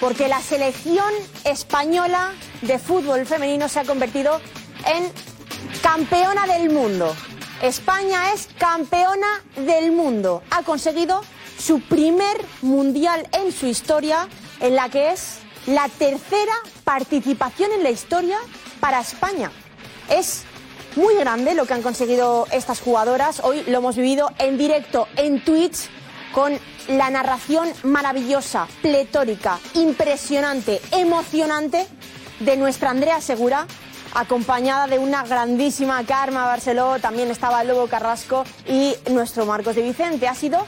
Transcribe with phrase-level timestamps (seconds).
[0.00, 1.12] porque la selección
[1.44, 4.40] española de fútbol femenino se ha convertido
[4.86, 5.10] en
[5.82, 7.14] campeona del mundo.
[7.62, 10.42] España es campeona del mundo.
[10.50, 11.22] Ha conseguido
[11.58, 14.28] su primer mundial en su historia,
[14.60, 16.52] en la que es la tercera
[16.84, 18.38] participación en la historia
[18.80, 19.50] para España.
[20.08, 20.44] Es
[20.96, 23.40] muy grande lo que han conseguido estas jugadoras.
[23.44, 25.90] Hoy lo hemos vivido en directo en Twitch
[26.32, 31.86] con la narración maravillosa, pletórica, impresionante, emocionante
[32.40, 33.66] de nuestra Andrea Segura,
[34.14, 40.28] acompañada de una grandísima Karma Barceló, también estaba Lobo Carrasco y nuestro Marcos de Vicente.
[40.28, 40.64] Ha sido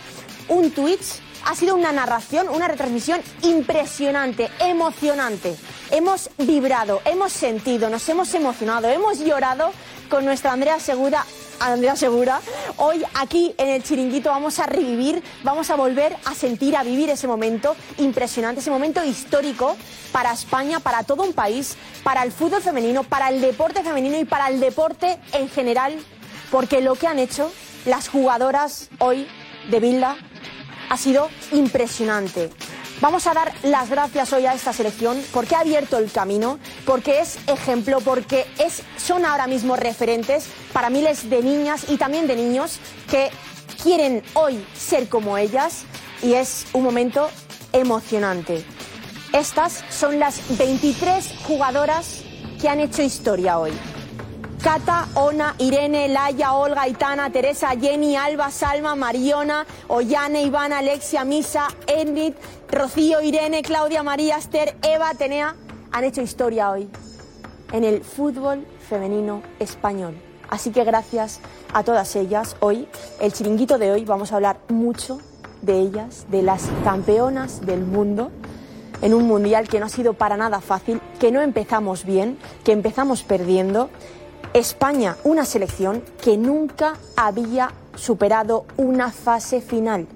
[0.48, 5.56] un Twitch, ha sido una narración, una retransmisión impresionante, emocionante.
[5.90, 9.72] Hemos vibrado, hemos sentido, nos hemos emocionado, hemos llorado
[10.08, 11.24] con nuestra Andrea Segura
[11.60, 12.40] Andrea Segura.
[12.78, 17.10] Hoy aquí en el chiringuito vamos a revivir, vamos a volver a sentir, a vivir
[17.10, 19.76] ese momento impresionante, ese momento histórico
[20.10, 24.24] para España, para todo un país, para el fútbol femenino, para el deporte femenino y
[24.24, 25.98] para el deporte en general,
[26.50, 27.52] porque lo que han hecho
[27.84, 29.26] las jugadoras hoy
[29.70, 30.16] de Bilda
[30.88, 32.50] ha sido impresionante.
[33.00, 37.20] Vamos a dar las gracias hoy a esta selección porque ha abierto el camino, porque
[37.20, 42.36] es ejemplo, porque es, son ahora mismo referentes para miles de niñas y también de
[42.36, 42.78] niños
[43.10, 43.30] que
[43.82, 45.84] quieren hoy ser como ellas
[46.22, 47.30] y es un momento
[47.72, 48.62] emocionante.
[49.32, 52.22] Estas son las 23 jugadoras
[52.60, 53.72] que han hecho historia hoy.
[54.62, 61.66] Cata, Ona, Irene, Laia, Olga, Itana, Teresa, Jenny, Alba, Salma, Mariona, Ollane, Ivana, Alexia, Misa,
[61.86, 62.36] Enrit,
[62.70, 65.56] Rocío, Irene, Claudia, María, Esther, Eva, Atenea
[65.92, 66.88] han hecho historia hoy
[67.72, 70.14] en el fútbol femenino español.
[70.50, 71.40] Así que gracias
[71.72, 72.56] a todas ellas.
[72.60, 72.86] Hoy,
[73.20, 75.20] el chiringuito de hoy, vamos a hablar mucho
[75.62, 78.30] de ellas, de las campeonas del mundo
[79.02, 82.72] en un mundial que no ha sido para nada fácil, que no empezamos bien, que
[82.72, 83.88] empezamos perdiendo.
[84.52, 90.08] España, una selección que nunca había superado una fase final.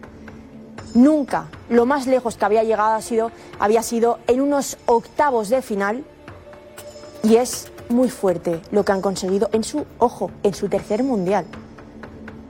[0.93, 1.47] Nunca.
[1.69, 3.31] Lo más lejos que había llegado ha sido,
[3.61, 6.05] había sido en unos octavos de final
[7.23, 11.47] y es muy fuerte lo que han conseguido en su, ojo, en su tercer mundial.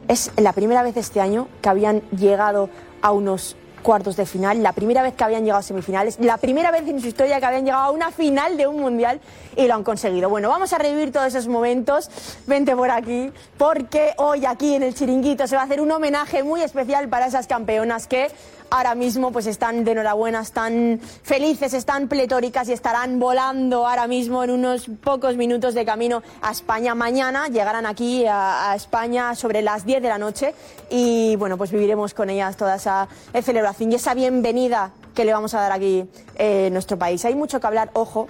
[0.09, 2.71] Es la primera vez este año que habían llegado
[3.03, 6.72] a unos cuartos de final, la primera vez que habían llegado a semifinales, la primera
[6.72, 9.21] vez en su historia que habían llegado a una final de un mundial
[9.56, 10.28] y lo han conseguido.
[10.28, 12.11] Bueno, vamos a revivir todos esos momentos.
[12.47, 16.43] Vente por aquí, porque hoy aquí en el chiringuito se va a hacer un homenaje
[16.43, 18.31] muy especial para esas campeonas que
[18.71, 24.43] ahora mismo pues están de enhorabuena, están felices, están pletóricas y estarán volando ahora mismo
[24.45, 26.95] en unos pocos minutos de camino a España.
[26.95, 30.55] Mañana llegarán aquí a, España sobre las 10 de la noche
[30.91, 33.09] y bueno, pues viviremos con ellas toda esa
[33.43, 37.25] celebración y esa bienvenida que le vamos a dar aquí eh, nuestro país.
[37.25, 38.27] Hay mucho que hablar, ojo,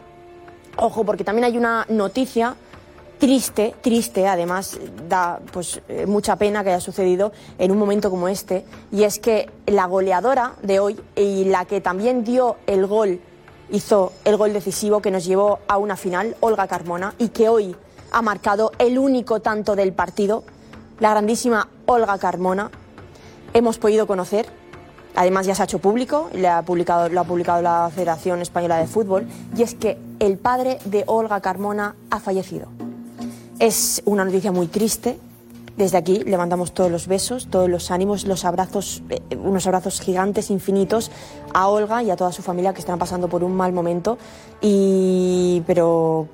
[0.76, 2.56] ojo, porque también hay una noticia
[3.24, 8.28] triste, triste, además da pues eh, mucha pena que haya sucedido en un momento como
[8.28, 13.22] este, y es que la goleadora de hoy y la que también dio el gol,
[13.70, 17.74] hizo el gol decisivo que nos llevó a una final, Olga Carmona, y que hoy
[18.12, 20.44] ha marcado el único tanto del partido,
[21.00, 22.70] la grandísima Olga Carmona,
[23.54, 24.48] hemos podido conocer.
[25.16, 26.28] Además ya se ha hecho público,
[26.66, 31.04] publicado, lo ha publicado la Federación Española de Fútbol, y es que el padre de
[31.06, 32.83] Olga Carmona ha fallecido.
[33.58, 35.18] Es una noticia muy triste.
[35.76, 40.00] Desde aquí le mandamos todos los besos, todos los ánimos, los abrazos, eh, unos abrazos
[40.00, 41.10] gigantes, infinitos
[41.52, 44.18] a Olga y a toda su familia que están pasando por un mal momento.
[44.60, 46.28] Y pero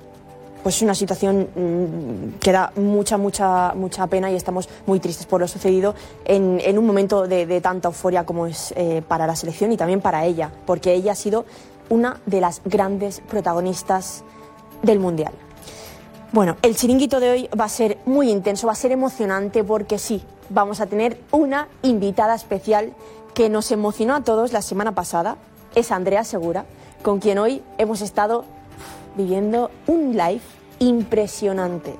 [0.63, 5.25] pues es una situación mm, que da mucha, mucha, mucha pena y estamos muy tristes
[5.25, 5.95] por lo sucedido
[6.25, 10.01] en, un momento de, de tanta euforia como es eh, para la selección y también
[10.01, 11.45] para ella, porque ella ha sido
[11.89, 14.23] una de las grandes protagonistas
[14.83, 15.33] del Mundial.
[16.33, 19.99] Bueno, el chiringuito de hoy va a ser muy intenso, va a ser emocionante porque
[19.99, 22.93] sí, vamos a tener una invitada especial
[23.33, 25.35] que nos emocionó a todos la semana pasada,
[25.75, 26.63] es Andrea Segura,
[27.03, 28.45] con quien hoy hemos estado
[29.17, 30.39] viviendo un live
[30.79, 31.95] impresionante,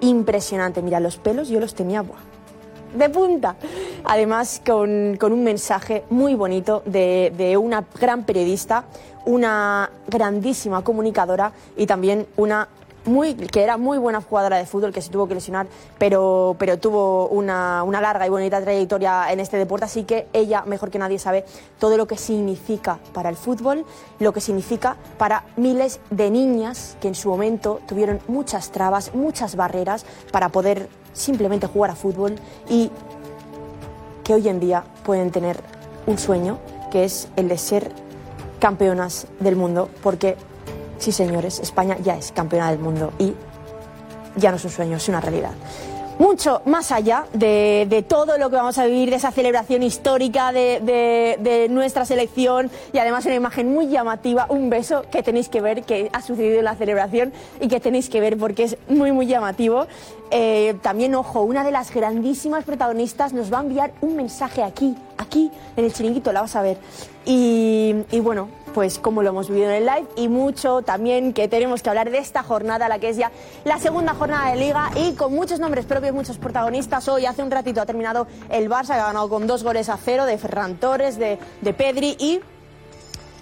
[0.00, 0.82] impresionante.
[0.82, 2.18] Mira, los pelos yo los tenía, buah,
[2.96, 3.54] de punta.
[4.02, 8.86] Además, con, con un mensaje muy bonito de, de una gran periodista,
[9.24, 12.66] una grandísima comunicadora y también una
[13.50, 15.66] que era muy buena jugadora de fútbol, que se tuvo que lesionar,
[15.98, 20.62] pero, pero tuvo una, una larga y bonita trayectoria en este deporte, así que ella,
[20.66, 21.44] mejor que nadie, sabe
[21.78, 23.84] todo lo que significa para el fútbol,
[24.18, 29.56] lo que significa para miles de niñas que en su momento tuvieron muchas trabas, muchas
[29.56, 32.36] barreras para poder simplemente jugar a fútbol
[32.68, 32.90] y
[34.24, 35.58] que hoy en día pueden tener
[36.06, 36.58] un sueño,
[36.90, 37.92] que es el de ser
[38.58, 40.36] campeonas del mundo, porque
[40.98, 43.34] Sí, señores, España ya es campeona del mundo y
[44.36, 45.52] ya no es un sueño, es una realidad.
[46.18, 50.50] Mucho más allá de, de todo lo que vamos a vivir, de esa celebración histórica
[50.50, 55.48] de, de- de nuestra selección y además una imagen muy llamativa, un beso que tenéis
[55.48, 58.76] que ver que ha sucedido en la celebración y que tenéis que ver porque es
[58.88, 59.86] muy, muy llamativo.
[60.32, 64.96] Eh, también, ojo, una de las grandísimas protagonistas nos va a enviar un mensaje aquí,
[65.18, 66.78] aquí, en el chiringuito, la vas a ver.
[67.26, 71.48] Y, y bueno, pues como lo hemos vivido en el live y mucho también que
[71.48, 73.30] tenemos que hablar de esta jornada, la que es ya
[73.64, 77.08] la segunda jornada de liga y con muchos nombres propios, muchos protagonistas.
[77.08, 79.96] Hoy hace un ratito ha terminado el Barça, que ha ganado con dos goles a
[79.96, 81.38] cero de Ferran Torres, de,
[81.76, 82.40] Pedri y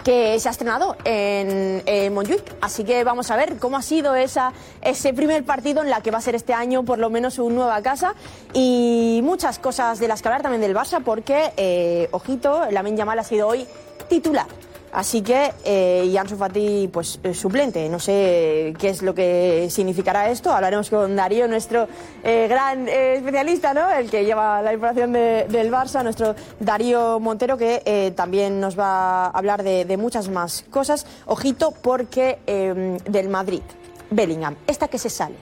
[0.05, 2.17] que se ha estrenado en, en.
[2.61, 4.53] Así que vamos a ver cómo ha sido esa,
[4.83, 7.51] ese primer partido en la que va a ser este año por lo menos su
[7.51, 8.15] nueva casa
[8.53, 13.19] y muchas cosas de las que hablar también del Barça porque, eh, ojito, Lamin Yamal
[13.19, 13.67] ha sido hoy
[14.09, 14.47] titular.
[14.93, 17.89] Así que, eh, Fati, pues eh, suplente.
[17.89, 20.53] No sé qué es lo que significará esto.
[20.53, 21.87] Hablaremos con Darío, nuestro
[22.25, 23.91] eh, gran eh, especialista, ¿no?
[23.91, 29.27] El que lleva la información de- del Barça, nuestro Darío Montero, que también nos va
[29.27, 31.07] a hablar de, muchas más cosas.
[31.27, 33.63] Ojito, porque eh, del Madrid,
[34.11, 35.37] Bellingham, esta que se sale,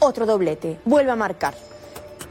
[0.00, 1.54] otro doblete, vuelve a marcar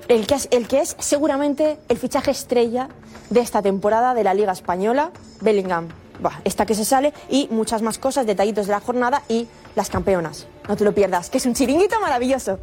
[0.08, 2.90] el que, es, el que es seguramente el fichaje estrella
[3.30, 5.88] de esta temporada de la Liga Española, Bellingham.
[6.44, 10.48] Esta que se sale y muchas más cosas, detallitos de la jornada y las campeonas.
[10.68, 12.60] No te lo pierdas, que es un chiringuito maravilloso.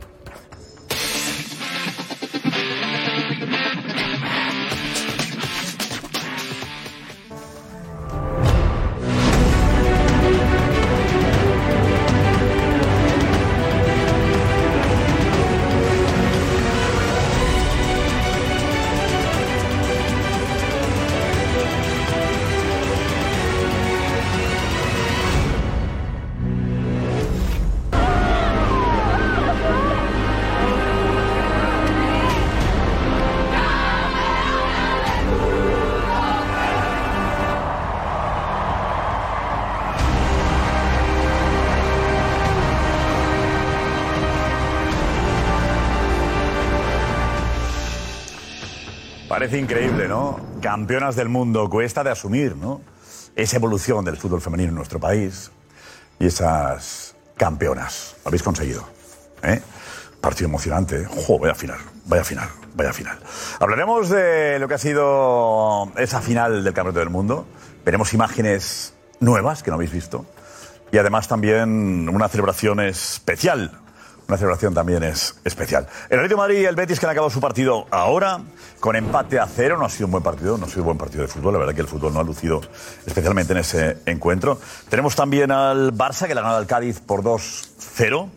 [49.38, 50.40] Parece increíble, ¿no?
[50.60, 52.80] Campeonas del mundo, cuesta de asumir, ¿no?
[53.36, 55.52] Esa evolución del fútbol femenino en nuestro país
[56.18, 58.16] y esas campeonas.
[58.24, 58.88] Lo habéis conseguido,
[59.44, 59.62] ¿eh?
[60.20, 61.06] Partido emocionante, ¿eh?
[61.08, 63.16] ¡Jo, vaya final, vaya final, vaya final!
[63.60, 67.46] Hablaremos de lo que ha sido esa final del Campeonato del Mundo.
[67.84, 70.26] Veremos imágenes nuevas que no habéis visto.
[70.90, 73.70] Y además también una celebración especial.
[74.28, 75.86] Una celebración también es especial.
[76.10, 78.42] El Atlético de Madrid y el Betis que han acabado su partido ahora
[78.78, 79.78] con empate a cero.
[79.78, 81.54] No ha sido un buen partido, no ha sido un buen partido de fútbol.
[81.54, 82.60] La verdad que el fútbol no ha lucido
[83.06, 84.60] especialmente en ese encuentro.
[84.90, 88.28] Tenemos también al Barça que le ha ganado al Cádiz por 2-0.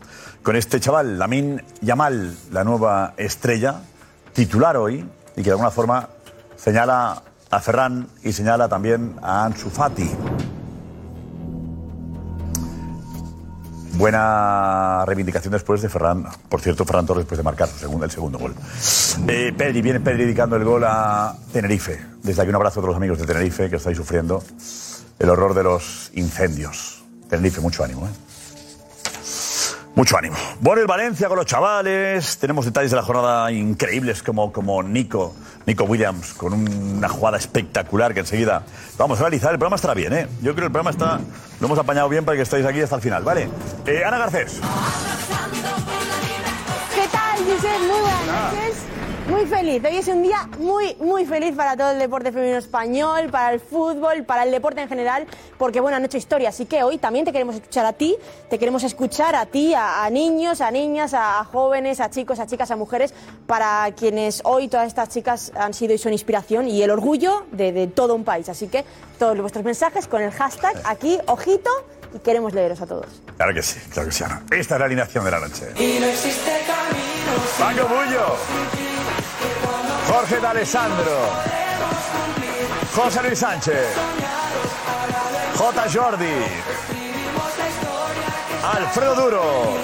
[0.42, 3.82] Con este chaval, Lamin Yamal, la nueva estrella,
[4.32, 5.06] titular hoy
[5.36, 6.08] y que de alguna forma
[6.56, 10.10] señala a Ferran y señala también a Ansu Fati.
[13.94, 16.26] Buena reivindicación después de Ferran.
[16.48, 18.54] Por cierto, Ferran Torres después de marcar su segundo, el segundo gol.
[19.28, 22.00] Eh, Pedri, viene Pedri dedicando el gol a Tenerife.
[22.22, 24.42] Desde aquí un abrazo a todos los amigos de Tenerife que estáis sufriendo
[25.18, 27.04] el horror de los incendios.
[27.28, 28.10] Tenerife, mucho ánimo, ¿eh?
[29.94, 30.36] Mucho ánimo.
[30.60, 32.38] Bueno, el Valencia con los chavales.
[32.38, 35.34] Tenemos detalles de la jornada increíbles como, como Nico,
[35.66, 38.64] Nico Williams con una jugada espectacular que enseguida
[38.98, 39.52] vamos a analizar.
[39.52, 40.26] El programa estará bien, ¿eh?
[40.40, 41.20] Yo creo que el programa está,
[41.60, 43.48] lo hemos apañado bien para que estéis aquí hasta el final, ¿vale?
[43.86, 44.60] Eh, Ana Garcés.
[46.94, 47.78] ¿Qué tal, Josep?
[47.80, 48.71] Muy buenas.
[49.42, 49.82] Muy feliz.
[49.84, 53.58] Hoy es un día muy, muy feliz para todo el deporte femenino español, para el
[53.58, 55.26] fútbol, para el deporte en general,
[55.58, 56.50] porque bueno, han hecho historia.
[56.50, 58.16] Así que hoy también te queremos escuchar a ti,
[58.48, 62.38] te queremos escuchar a ti, a, a niños, a niñas, a, a jóvenes, a chicos,
[62.38, 63.14] a chicas, a mujeres,
[63.48, 67.72] para quienes hoy todas estas chicas han sido y son inspiración y el orgullo de,
[67.72, 68.48] de todo un país.
[68.48, 68.84] Así que
[69.18, 71.68] todos vuestros mensajes con el hashtag aquí, ojito,
[72.14, 73.06] y queremos leeros a todos.
[73.36, 74.44] Claro que sí, claro que sí, Ana.
[74.52, 75.66] Esta es la alineación de la noche.
[75.80, 78.91] Y no existe camino ¡Paco Bullo!
[80.12, 81.16] Jorge D'Alessandro.
[82.94, 83.96] José Luis Sánchez.
[85.56, 85.88] J.
[85.88, 86.36] Jordi.
[88.62, 89.74] Alfredo Duro.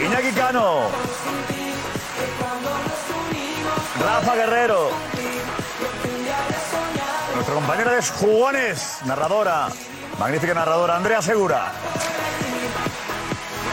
[0.00, 0.88] Iñaki Cano.
[4.04, 4.90] Rafa Guerrero.
[7.34, 9.68] Nuestra compañera de jugones, narradora,
[10.18, 11.70] magnífica narradora, Andrea Segura.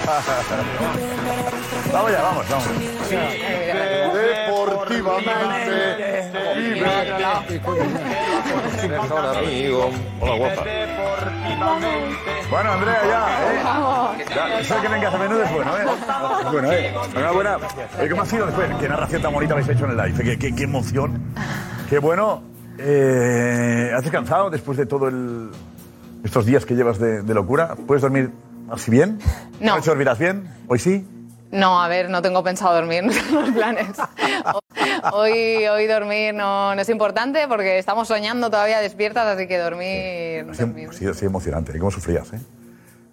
[1.93, 2.67] vamos ya, vamos, vamos.
[10.20, 10.63] Hola, guapa.
[12.50, 13.25] Bueno, Andrea, ya.
[14.20, 14.25] ¿eh?
[14.36, 15.86] Ya, de que vengas a menudo es bueno, ¿eh?
[16.51, 16.93] Bueno, ¿eh?
[17.15, 17.58] Enhorabuena.
[18.00, 18.70] Oye, ¿Cómo ha sido después?
[18.79, 20.13] Qué narración tan bonita habéis hecho en el live.
[20.24, 21.22] Qué, qué- qué emoción.
[21.89, 22.43] Qué bueno.
[22.77, 25.50] Eh, ¿Has descansado después de todo el...
[26.24, 27.75] estos días que llevas de, de locura?
[27.88, 28.31] ¿Puedes dormir
[28.71, 29.19] así bien?
[29.59, 29.75] No.
[29.75, 30.49] ¿Hoy dormirás bien?
[30.67, 31.05] ¿Hoy sí?
[31.51, 33.87] No, a ver, no tengo pensado dormir, no son los planes.
[35.13, 40.45] Hoy, hoy dormir no, no es importante porque estamos soñando todavía despiertas, así que dormir...
[40.49, 41.73] Ha sido, ha sido- ha sido emocionante.
[41.75, 42.39] ¿Y cómo sufrías, eh?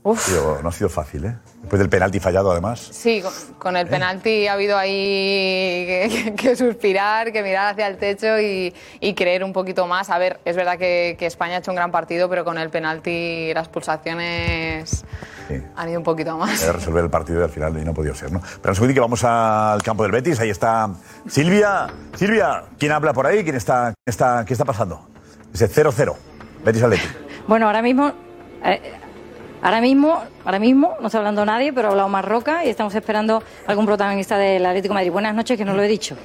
[0.03, 0.21] Uf.
[0.27, 1.35] Sido- no ha sido fácil, ¿eh?
[1.63, 2.81] Después del penalti fallado, además.
[2.93, 7.97] Sí, con, con el penalti ha habido ahí que, que suspirar, que mirar hacia el
[7.97, 10.11] techo y, y creer un poquito más.
[10.11, 12.69] A ver, es verdad que, que España ha hecho un gran partido, pero con el
[12.71, 15.05] penalti las pulsaciones
[15.77, 16.63] han ido un poquito más.
[16.63, 18.41] Era resolver el partido y al final y no ha podido ser, ¿no?
[18.63, 20.41] Pero segundo que vamos al campo del Betis.
[20.41, 20.91] Ahí está
[21.27, 21.89] Silvia.
[22.15, 23.45] Silvia, ¿quién habla por ahí?
[23.45, 25.09] ¿Quién está, quién está, ¿Qué está pasando?
[25.53, 26.15] Ese 0-0.
[26.65, 27.09] Betis Atleti.
[27.47, 28.13] Bueno, ahora mismo,
[28.65, 28.93] eh,
[29.63, 33.43] ahora mismo, ahora mismo no está hablando nadie, pero ha hablado Marroca y estamos esperando
[33.67, 35.13] algún protagonista del Atlético de Madrid.
[35.13, 36.17] Buenas noches, que no lo he dicho.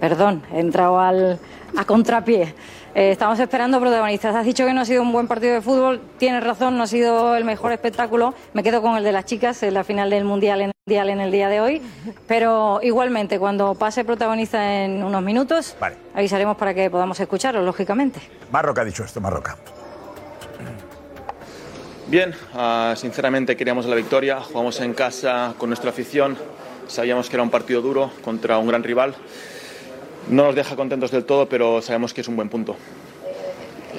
[0.00, 1.38] Perdón, he entrado al,
[1.76, 2.54] a contrapié.
[2.96, 4.34] Eh, estamos esperando protagonistas.
[4.34, 6.00] Has dicho que no ha sido un buen partido de fútbol.
[6.16, 8.32] Tienes razón, no ha sido el mejor espectáculo.
[8.54, 11.20] Me quedo con el de las chicas en la final del Mundial en, mundial en
[11.20, 11.82] el día de hoy.
[12.26, 15.76] Pero igualmente, cuando pase protagonista en unos minutos,
[16.14, 18.18] avisaremos para que podamos escucharlo, lógicamente.
[18.50, 19.58] Marroca ha dicho esto, Marroca.
[22.06, 26.38] Bien, ah, sinceramente queríamos la victoria, jugamos en casa con nuestra afición,
[26.86, 29.14] sabíamos que era un partido duro contra un gran rival.
[30.28, 32.76] No nos deja contentos del todo, pero sabemos que es un buen punto.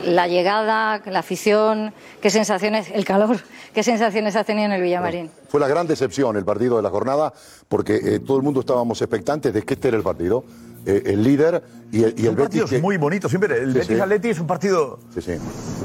[0.06, 3.38] La llegada, la afición, qué sensaciones, el calor,
[3.74, 5.32] qué sensaciones has tenido en el Villamarín.
[5.50, 7.34] Fue la gran decepción el partido de la jornada
[7.68, 10.44] porque eh, todo el mundo estábamos expectantes de que este era el partido.
[10.86, 12.64] Eh, el líder y el, y el Betis.
[12.66, 13.28] que- muy bonito.
[13.28, 14.02] Siempre el Sí, Betis sí.
[14.02, 15.00] Atleti es un partido...
[15.14, 15.34] Sí, sí.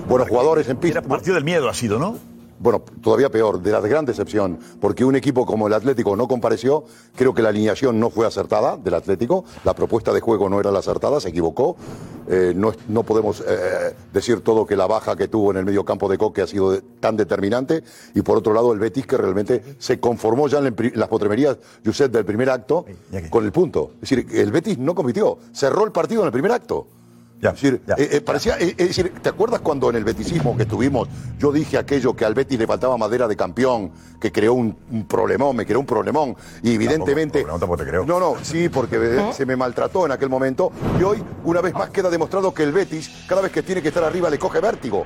[0.07, 0.99] Buenos jugadores en pista.
[1.01, 2.19] Era partido del miedo ha sido, ¿no?
[2.63, 6.85] Bueno, todavía peor, de la gran decepción, porque un equipo como el Atlético no compareció,
[7.17, 10.71] creo que la alineación no fue acertada del Atlético, la propuesta de juego no era
[10.71, 11.75] la acertada, se equivocó.
[12.29, 15.85] Eh, no, no podemos eh, decir todo que la baja que tuvo en el medio
[15.85, 17.83] campo de Coque ha sido de- tan determinante,
[18.15, 21.59] y por otro lado el Betis que realmente se conformó ya en el las potremerías,
[21.85, 22.85] Josep, del primer acto
[23.31, 23.91] con el punto.
[24.01, 26.87] Es decir, el Betis no compitió, cerró el partido en el primer acto.
[27.51, 30.65] Es decir, eh, eh, parecía, eh, es decir, ¿te acuerdas cuando en el beticismo que
[30.65, 31.09] tuvimos
[31.43, 35.07] yo dije aquello que al Betis le faltaba madera de campeón, que creó un, un
[35.07, 37.45] problemón, me creó un problemón y evidentemente
[38.07, 40.71] No, no, sí, porque eh, se me maltrató en aquel momento
[41.01, 43.89] y hoy una vez más queda demostrado que el Betis cada vez que tiene que
[43.89, 45.05] estar arriba le coge vértigo.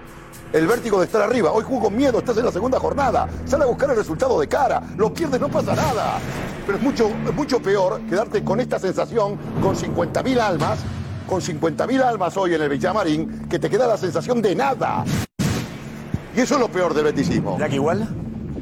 [0.52, 1.52] El vértigo de estar arriba.
[1.52, 3.28] Hoy jugó miedo, estás en la segunda jornada.
[3.47, 4.83] Sale a buscar el resultado de cara.
[4.97, 6.19] Lo pierdes, no pasa nada.
[6.66, 10.78] Pero es mucho, es mucho peor quedarte con esta sensación, con 50.000 almas,
[11.26, 15.04] con 50.000 almas hoy en el Villamarín, que te queda la sensación de nada.
[16.37, 17.59] Y eso es lo peor del betisismo.
[17.59, 18.09] ¿Ya que igual?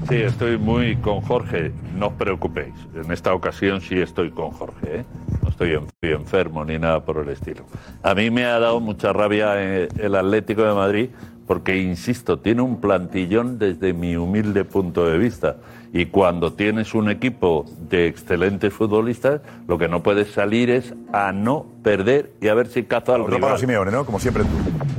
[0.08, 1.72] Sí, estoy muy con Jorge.
[1.96, 2.74] No os preocupéis.
[2.94, 5.00] En esta ocasión sí estoy con Jorge.
[5.00, 5.04] ¿eh?
[5.42, 7.64] No estoy enfermo ni nada por el estilo.
[8.02, 11.08] A mí me ha dado mucha rabia eh, el Atlético de Madrid
[11.46, 15.56] porque, insisto, tiene un plantillón desde mi humilde punto de vista.
[15.92, 21.32] Y cuando tienes un equipo de excelentes futbolistas, lo que no puedes salir es a
[21.32, 23.50] no perder y a ver si caza al Otro rival.
[23.50, 24.04] para Simeone, ¿no?
[24.04, 24.50] Como siempre tú.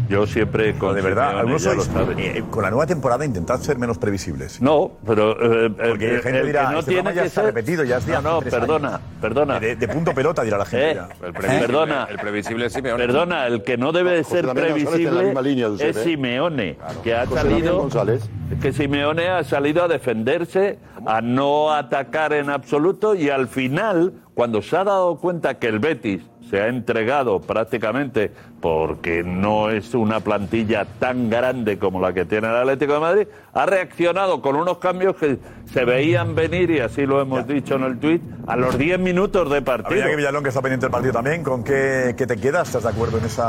[0.07, 2.17] Yo siempre con de verdad, Simeone, algunos ya lo sois, sabes.
[2.19, 4.61] eh, con la nueva temporada intentad ser menos previsibles.
[4.61, 5.31] No, pero
[5.65, 7.41] eh, Porque eh, la gente el dirá, que no este tiene programa ya que está
[7.41, 9.01] ser repetido, ya es de No, hace no, tres perdona, años.
[9.19, 9.59] perdona.
[9.59, 11.09] De, de punto pelota dirá la gente Eh, ya.
[11.27, 12.07] el Perdona.
[12.09, 13.03] El previsible es Simeone.
[13.03, 15.41] Perdona, el que no debe de José ser Damián González está en la previsible misma
[15.41, 16.03] línea, Josep, es ¿eh?
[16.03, 18.29] Simeone, que ha José Damián salido González.
[18.61, 20.77] que Simeone ha salido a defenderse,
[21.07, 25.79] a no atacar en absoluto y al final, cuando se ha dado cuenta que el
[25.79, 32.25] Betis se ha entregado prácticamente porque no es una plantilla tan grande como la que
[32.25, 35.37] tiene el Atlético de Madrid, ha reaccionado con unos cambios que
[35.71, 39.49] se veían venir, y así lo hemos dicho en el tuit, a los 10 minutos
[39.49, 39.89] de partido.
[39.89, 42.67] Habría que Villalón, que está pendiente del partido también, ¿con qué, qué te quedas?
[42.67, 43.41] ¿Estás de acuerdo en ese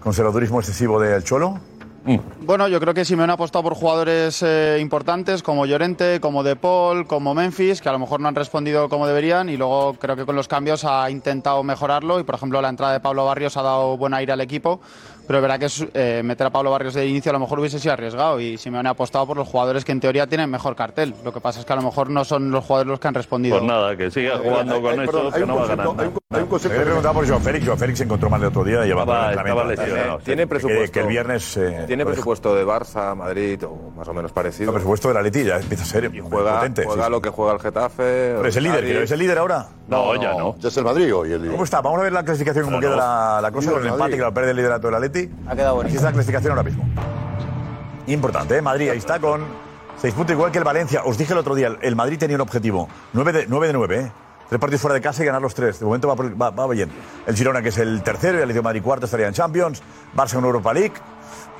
[0.00, 1.60] conservadurismo excesivo del Cholo?
[2.40, 6.56] Bueno, yo creo que Simeone ha apostado por jugadores eh, importantes como Llorente, como De
[6.56, 10.16] Paul, como Memphis, que a lo mejor no han respondido como deberían y luego creo
[10.16, 13.56] que con los cambios ha intentado mejorarlo y por ejemplo la entrada de Pablo Barrios
[13.56, 14.80] ha dado buen aire al equipo,
[15.28, 17.60] pero es verdad que es, eh, meter a Pablo Barrios de inicio a lo mejor
[17.60, 20.74] hubiese sido arriesgado y Simeone ha apostado por los jugadores que en teoría tienen mejor
[20.74, 21.14] cartel.
[21.24, 23.14] Lo que pasa es que a lo mejor no son los jugadores los que han
[23.14, 23.58] respondido.
[23.58, 26.10] Pues nada, que siga jugando con eso, que no va a ganar nada.
[26.30, 26.44] Le he
[26.84, 27.64] preguntado por Joao Félix.
[27.64, 29.32] Joao Félix se encontró mal el otro día y llevaba
[29.64, 30.18] lesionado.
[30.18, 30.84] Tiene presupuesto.
[30.86, 31.56] Que, que el viernes.
[31.56, 34.70] eh, Tiene pues, presupuesto de Barça, Madrid o más o menos parecido.
[34.70, 36.84] El presupuesto de la Letilla empieza a ser Juega, potente.
[36.84, 37.22] juega sí, lo sí.
[37.22, 38.32] que juega el Getafe.
[38.36, 39.68] Pero es el líder, pero es el líder ahora.
[39.88, 40.54] No, ya no.
[40.58, 41.52] Ya es el Madrid hoy el líder.
[41.52, 41.80] ¿Cómo está?
[41.80, 44.50] Vamos a ver la clasificación, cómo queda la, cosa con el empate que a perder
[44.50, 45.17] el liderato del Atleti.
[45.46, 45.88] Ha quedado bonito.
[45.88, 46.84] Así está la clasificación ahora mismo.
[48.06, 48.62] Importante, ¿eh?
[48.62, 49.42] Madrid ahí está con
[50.00, 51.02] seis puntos, igual que el Valencia.
[51.04, 52.88] Os dije el otro día, el Madrid tenía un objetivo.
[53.12, 54.12] 9 de 9, de 9 ¿eh?
[54.48, 55.78] Tres partidos fuera de casa y ganar los tres.
[55.78, 56.90] De momento va, va- va bien.
[57.26, 59.82] El Girona, que es el tercero, y el Atlético de Madrid cuarto, estaría en Champions.
[60.16, 60.94] Barça en Europa League.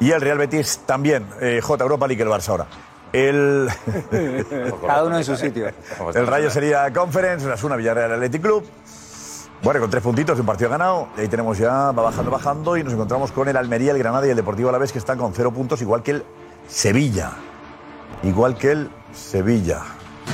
[0.01, 1.27] Y el Real Betis también.
[1.41, 2.67] Eh, J, Europa League, el Barça ahora.
[3.13, 3.69] El,
[4.87, 5.69] Cada uno en su sitio.
[6.15, 8.65] el Rayo sería Conference, una Villarreal Athletic Club.
[9.63, 11.09] Bueno, con tres puntitos, un partido ganado.
[11.17, 12.77] Y ahí tenemos ya, va bajando, bajando.
[12.77, 15.33] Y nos encontramos con el Almería, el Granada y el Deportivo Alavés, que están con
[15.35, 16.25] cero puntos, igual que el
[16.69, 17.33] Sevilla.
[18.23, 19.83] Igual que el Sevilla.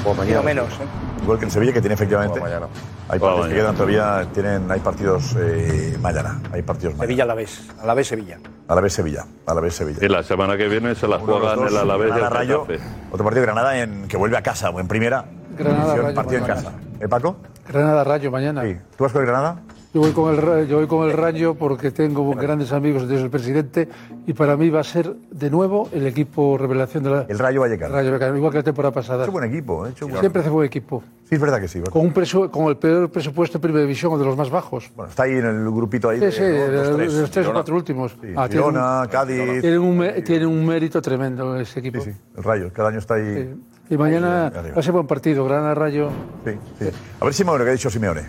[0.04, 0.42] O mañana.
[0.42, 0.68] menos.
[0.74, 1.22] ¿eh?
[1.22, 2.40] Igual que el Sevilla, que tiene efectivamente.
[2.40, 2.66] Mañana.
[3.08, 4.28] Hay partidos que quedan todavía.
[4.32, 6.40] Tienen, hay partidos eh, mañana.
[6.52, 7.06] Hay partidos mañana.
[7.06, 7.68] Sevilla a la vez.
[7.80, 8.38] A la vez Sevilla.
[8.68, 9.26] Alavés Sevilla.
[9.46, 9.98] Alavés Sevilla.
[10.02, 12.66] Y la semana que viene se la de juegan el Alavés y el Rayo.
[13.10, 15.26] Otro partido de Granada en, que vuelve a casa o en primera.
[15.56, 16.72] Granada, Rayo, partido en casa.
[17.00, 17.36] ¿Eh, Paco?
[17.68, 18.62] Granada Rayo mañana.
[18.62, 18.76] Sí.
[18.96, 19.60] ¿Tú vas con el Granada?
[19.94, 23.22] Yo voy con el Ra- yo voy con el Rayo porque tengo grandes amigos ellos
[23.22, 23.88] el presidente
[24.26, 27.60] y para mí va a ser de nuevo el equipo revelación de la El Rayo
[27.60, 27.94] Vallecano.
[27.94, 29.20] Rayo Vallecano, igual que la temporada pasada.
[29.20, 29.90] Ha hecho buen equipo, ¿eh?
[29.90, 31.04] Ha hecho buen- Siempre hace buen equipo.
[31.28, 31.78] Sí, es verdad que sí.
[31.78, 31.92] ¿verdad?
[31.92, 34.90] Con un presu- con el peor presupuesto de primera división o de los más bajos.
[34.96, 36.18] Bueno, está ahí en el grupito ahí.
[36.18, 37.14] Sí, de, sí, de, Los tres.
[37.14, 38.16] los tres o cuatro últimos.
[38.20, 39.60] Sí, un- Girona, Cádiz.
[39.60, 42.00] Tienen un, tienen un mérito tremendo ese equipo.
[42.00, 42.72] Sí, sí, el Rayo.
[42.72, 43.32] Cada año está ahí.
[43.54, 43.62] Sí.
[43.90, 46.10] Y mañana va a ser buen partido, Granada Rayo.
[46.44, 46.86] Sí, sí.
[47.20, 48.22] A ver Simeone, que ha dicho Simeone.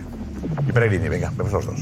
[0.68, 1.80] Y Pellegrini, venga, vemos los dos.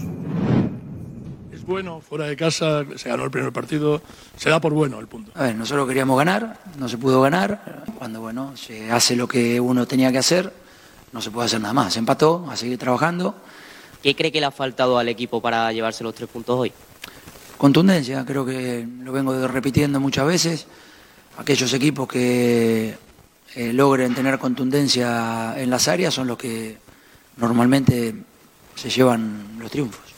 [1.53, 4.01] Es bueno, fuera de casa, se ganó el primer partido,
[4.37, 5.33] se da por bueno el punto.
[5.35, 7.85] A ver, nosotros queríamos ganar, no se pudo ganar.
[7.99, 10.53] Cuando bueno, se hace lo que uno tenía que hacer,
[11.13, 11.93] no se puede hacer nada más.
[11.93, 13.35] Se empató, a seguir trabajando.
[14.03, 16.73] ¿Qué cree que le ha faltado al equipo para llevarse los tres puntos hoy?
[17.57, 20.67] Contundencia, creo que lo vengo repitiendo muchas veces.
[21.39, 22.97] Aquellos equipos que
[23.57, 26.77] eh, logren tener contundencia en las áreas son los que
[27.37, 28.15] normalmente
[28.75, 30.14] se llevan los triunfos.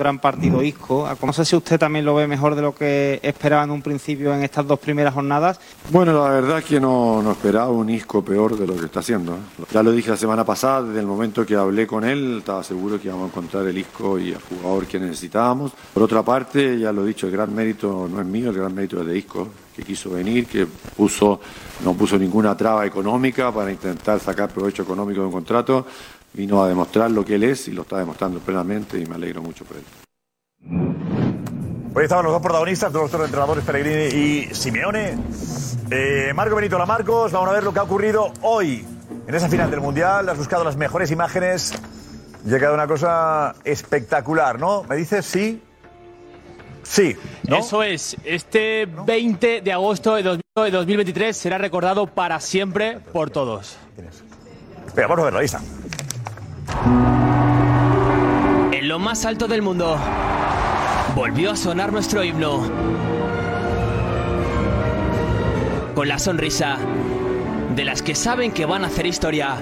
[0.00, 1.08] Gran partido Isco.
[1.22, 4.34] No sé si usted también lo ve mejor de lo que esperaba en un principio
[4.34, 5.60] en estas dos primeras jornadas.
[5.90, 9.00] Bueno, la verdad es que no, no esperaba un Isco peor de lo que está
[9.00, 9.34] haciendo.
[9.34, 9.64] ¿eh?
[9.72, 13.00] Ya lo dije la semana pasada, desde el momento que hablé con él, estaba seguro
[13.00, 15.72] que íbamos a encontrar el Isco y el jugador que necesitábamos.
[15.92, 18.74] Por otra parte, ya lo he dicho, el gran mérito no es mío, el gran
[18.74, 21.40] mérito es de Isco, que quiso venir, que puso,
[21.84, 25.86] no puso ninguna traba económica para intentar sacar provecho económico de un contrato.
[26.32, 29.42] Vino a demostrar lo que él es y lo está demostrando plenamente y me alegro
[29.42, 29.84] mucho por él.
[31.92, 35.18] Hoy estaban los dos protagonistas, los dos entrenadores, Pellegrini y Simeone.
[35.90, 38.84] Eh, Marco Benito Lamarcos, vamos a ver lo que ha ocurrido hoy
[39.26, 40.28] en esa final del Mundial.
[40.28, 41.74] Has buscado las mejores imágenes
[42.46, 44.84] y ha quedado una cosa espectacular, ¿no?
[44.84, 45.60] ¿Me dices sí?
[46.84, 47.16] Sí,
[47.48, 47.58] ¿no?
[47.58, 48.16] Eso es.
[48.24, 53.76] Este 20 de agosto de 2000 de 2023 será recordado para siempre por todos.
[54.94, 55.60] Venga, vamos a verlo, ahí está.
[58.72, 59.98] En lo más alto del mundo,
[61.14, 62.62] volvió a sonar nuestro himno.
[65.94, 66.78] Con la sonrisa
[67.74, 69.56] de las que saben que van a hacer historia,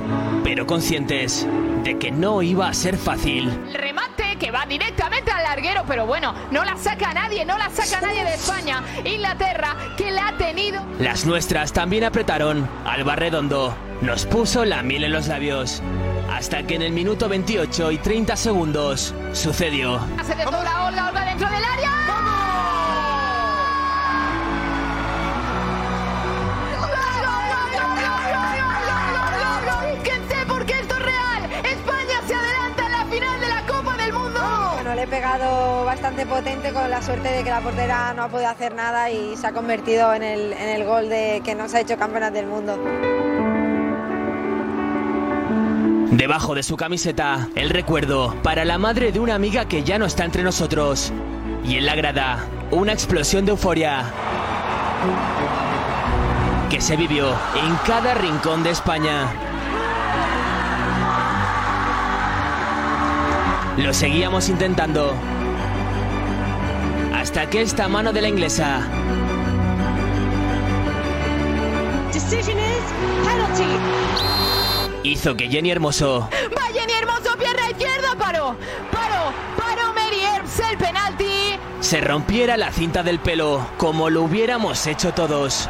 [0.45, 1.47] pero conscientes
[1.85, 3.49] de que no iba a ser fácil.
[3.49, 7.71] El remate que va directamente al larguero, pero bueno, no la saca nadie, no la
[7.71, 8.83] saca nadie de España.
[9.05, 10.81] Inglaterra, que la ha tenido.
[10.99, 12.69] Las nuestras también apretaron.
[12.85, 15.83] Alba Redondo nos puso la miel en los labios.
[16.29, 20.01] Hasta que en el minuto 28 y 30 segundos sucedió.
[20.25, 21.91] Se desdobla Olga, Olga dentro del área.
[30.03, 31.45] Fíjense porque esto es real.
[31.65, 34.41] España se adelanta en la final de la Copa del Mundo.
[34.75, 38.29] Bueno, le he pegado bastante potente con la suerte de que la portera no ha
[38.29, 41.75] podido hacer nada y se ha convertido en el, en el gol de que nos
[41.75, 42.79] ha hecho campeonas del mundo.
[46.11, 50.07] Debajo de su camiseta, el recuerdo para la madre de una amiga que ya no
[50.07, 51.13] está entre nosotros.
[51.65, 54.05] Y en la grada, una explosión de euforia
[56.71, 57.29] que se vivió
[57.63, 59.27] en cada rincón de España.
[63.77, 65.15] Lo seguíamos intentando
[67.15, 68.89] hasta que esta mano de la inglesa
[72.13, 72.85] Decision is
[73.25, 74.28] penalty.
[75.09, 78.57] Hizo que Jenny Hermoso Va Jenny Hermoso, pierna izquierda, paró,
[78.93, 81.59] paró, paró Mary Earps el penalti.
[81.81, 85.69] se rompiera la cinta del pelo, como lo hubiéramos hecho todos.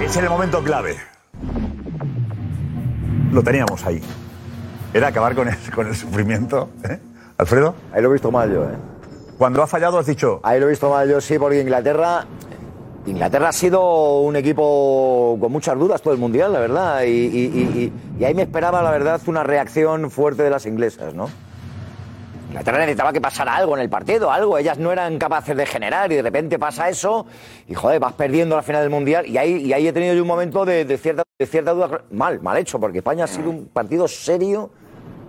[0.00, 0.96] Ese era el momento clave.
[3.32, 4.00] Lo teníamos ahí.
[4.92, 6.70] Era acabar con el, con el sufrimiento.
[6.84, 6.98] ¿eh?
[7.38, 7.74] ¿Alfredo?
[7.92, 8.76] Ahí lo he visto mal yo, ¿eh?
[9.38, 10.40] Cuando ha fallado has dicho...
[10.42, 12.24] Ahí lo he visto mal yo, sí, porque Inglaterra...
[13.06, 17.04] Inglaterra ha sido un equipo con muchas dudas todo el mundial, la verdad.
[17.04, 17.92] Y,
[18.24, 21.30] ahí me esperaba, la verdad, una reacción fuerte de las inglesas, ¿no?
[22.48, 24.58] Inglaterra necesitaba que pasara algo en el partido, algo.
[24.58, 27.26] Ellas no eran capaces de generar y de repente pasa eso
[27.68, 29.24] y, joder, vas perdiendo la final del mundial.
[29.26, 32.02] Y ahí, he tenido yo un momento de, de cierta, de cierta duda.
[32.10, 34.70] Mal, mal hecho, porque España ha sido un partido serio,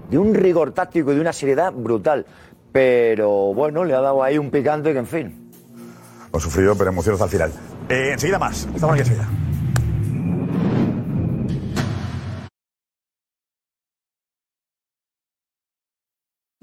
[0.09, 2.25] de un rigor táctico y de una seriedad brutal.
[2.71, 5.46] Pero bueno, le ha dado ahí un picante que, en fin.
[6.29, 7.51] Hemos sufrido, pero emociones al final.
[7.89, 8.67] Eh, enseguida más.
[8.73, 9.27] Estamos aquí enseguida.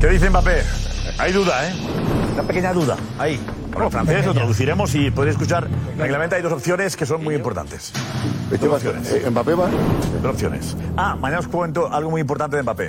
[0.00, 0.62] ¿Qué dice Mbappé?
[1.18, 1.72] Hay duda, ¿eh?
[2.34, 2.96] Una pequeña duda.
[3.18, 3.40] Ahí.
[3.80, 5.66] El francés lo traduciremos y podéis escuchar.
[5.96, 7.92] Tranquilamente hay dos opciones que son muy importantes.
[8.50, 9.10] Dos opciones.
[9.12, 9.68] Eh, ¿Mbappé va?
[10.22, 10.76] Dos opciones.
[10.96, 12.88] Ah, mañana os cuento algo muy importante de Mbappé.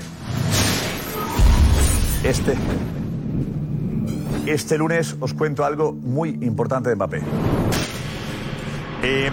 [2.24, 2.56] Este.
[4.46, 7.22] Este lunes os cuento algo muy importante de Mbappé.
[9.04, 9.30] Eh,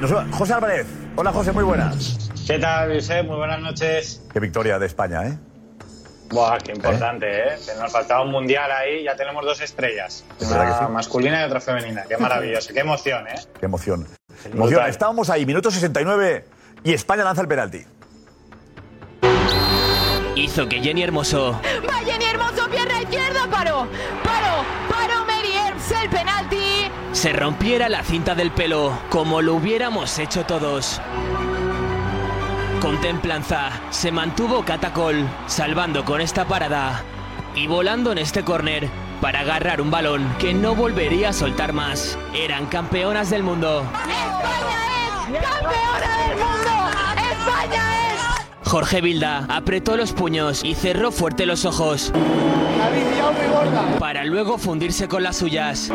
[0.00, 0.86] nos- José Álvarez.
[1.16, 2.30] Hola José, muy buenas.
[2.46, 3.26] ¿Qué tal, Josep?
[3.26, 4.22] Muy buenas noches.
[4.32, 5.38] Qué victoria de España, ¿eh?
[6.34, 7.56] Buah, qué importante, ¿eh?
[7.64, 10.24] Que Nos faltaba un mundial ahí, ya tenemos dos estrellas.
[10.40, 10.92] Es verdad Una sí.
[10.92, 12.04] masculina y otra femenina.
[12.08, 13.34] Qué maravilloso, qué emoción, ¿eh?
[13.60, 14.06] Qué emoción.
[14.52, 14.86] Emoción.
[14.88, 16.44] Estábamos ahí, minuto 69
[16.82, 17.86] y España lanza el penalti.
[20.36, 21.52] Hizo que Jenny Hermoso
[21.88, 23.86] Va Jenny Hermoso, pierna izquierda, paró,
[24.24, 26.90] paró, paró Mary Earps el penalti.
[27.12, 31.00] se rompiera la cinta del pelo, como lo hubiéramos hecho todos.
[32.84, 37.02] Con templanza, se mantuvo Catacol, salvando con esta parada
[37.54, 38.90] y volando en este córner
[39.22, 42.18] para agarrar un balón que no volvería a soltar más.
[42.34, 43.86] Eran campeonas del mundo.
[45.32, 46.70] ¡Campeona del mundo!
[47.32, 48.70] ¡España es!
[48.70, 52.12] Jorge Vilda apretó los puños y cerró fuerte los ojos
[53.98, 55.90] para luego fundirse con las suyas.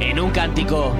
[0.00, 0.94] En un cántico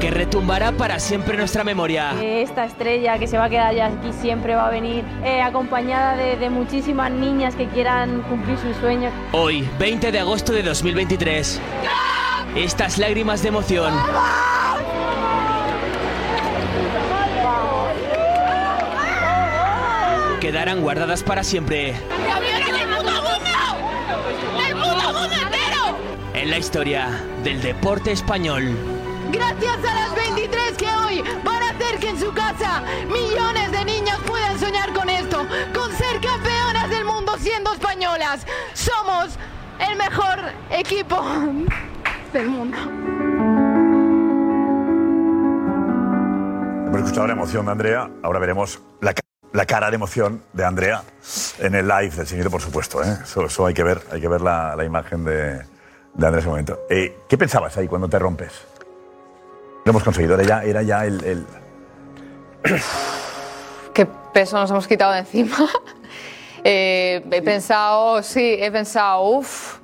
[0.00, 2.12] que retumbará para siempre en nuestra memoria.
[2.22, 6.16] esta estrella que se va a quedar ya aquí siempre va a venir eh, acompañada
[6.16, 9.12] de, de muchísimas niñas que quieran cumplir sus sueños.
[9.32, 11.60] Hoy, 20 de agosto de 2023.
[12.54, 13.92] Estas lágrimas de emoción
[20.40, 21.94] quedarán guardadas para siempre.
[24.66, 25.98] ¡Del mundo, mundo entero!
[26.34, 28.76] en la historia del deporte español.
[29.30, 33.84] Gracias a las 23 que hoy van a hacer que en su casa millones de
[33.84, 38.46] niñas puedan soñar con esto, con ser campeonas del mundo siendo españolas.
[38.74, 39.38] Somos
[39.78, 40.38] el mejor
[40.70, 41.22] equipo
[42.32, 42.76] del mundo.
[46.86, 50.64] Hemos escuchado la emoción de Andrea, ahora veremos la, ca- la cara de emoción de
[50.64, 51.02] Andrea
[51.58, 53.02] en el live del siguiente, por supuesto.
[53.04, 53.18] ¿eh?
[53.22, 55.62] Eso, hay que ver, hay que ver la, imagen de, de
[56.14, 56.78] Andrea en ese momento.
[56.88, 58.52] Eh, ¿Qué pensabas ahí cuando te rompes?
[59.88, 61.46] Lo hemos conseguido, era ya, era ya el, el-
[63.94, 65.56] qué peso nos hemos quitado de encima.
[66.64, 69.78] Eh, he pensado, sí, he pensado, uff,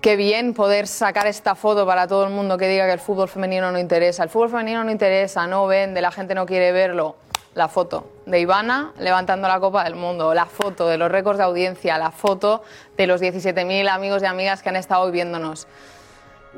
[0.00, 3.28] qué bien poder sacar esta foto para todo el mundo que diga que el fútbol
[3.28, 4.24] femenino no interesa.
[4.24, 7.14] El fútbol femenino no interesa, no vende, la gente no quiere verlo.
[7.54, 11.44] La foto de Ivana levantando la Copa del Mundo, la foto de los récords de
[11.44, 12.64] audiencia, la foto
[12.96, 15.68] de los 17.000 amigos y amigas que han estado viéndonos.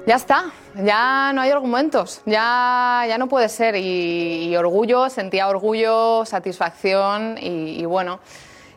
[0.07, 3.77] Ya está, ya no hay argumentos, ya, ya no puede ser.
[3.77, 8.21] Y, y orgullo, sentía orgullo, satisfacción y, y bueno,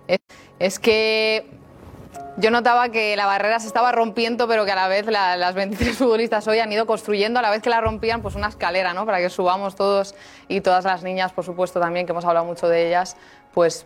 [0.08, 0.20] es,
[0.60, 1.48] es que
[2.38, 5.54] yo notaba que la barrera se estaba rompiendo, pero que a la vez la- las
[5.56, 8.94] 23 futbolistas hoy han ido construyendo, a la vez que la rompían, pues una escalera,
[8.94, 9.06] ¿no?
[9.06, 10.16] Para que subamos todos
[10.48, 13.16] y todas las niñas, por supuesto, también, que hemos hablado mucho de ellas,
[13.54, 13.86] pues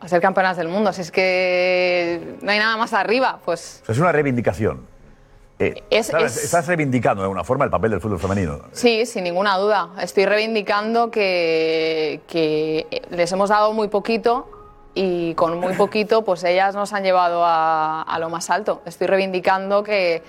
[0.00, 0.92] a ser campeonas del mundo.
[0.92, 4.90] Si es que no hay nada más arriba, pues es una reivindicación.
[5.68, 6.36] Eh, Es- ¿sabes?
[6.36, 8.60] es- Estás reivindicando de alguna forma el papel del fútbol femenino.
[8.72, 9.90] Sí, sin ninguna duda.
[10.00, 14.48] Estoy reivindicando que, que les hemos dado muy poquito
[14.94, 18.82] y con muy poquito pues ellas nos han llevado a, a lo más alto.
[18.84, 20.22] Estoy reivindicando que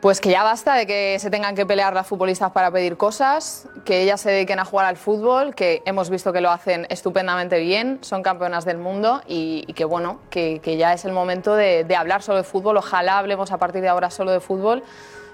[0.00, 3.68] pues que ya basta de que se tengan que pelear las futbolistas para pedir cosas,
[3.84, 7.58] que ellas se dediquen a jugar al fútbol, que hemos visto que lo hacen estupendamente
[7.60, 11.54] bien, son campeonas del mundo y, y que bueno, que, que ya es el momento
[11.54, 12.78] de, de hablar solo de fútbol.
[12.78, 14.82] Ojalá hablemos a partir de ahora solo de fútbol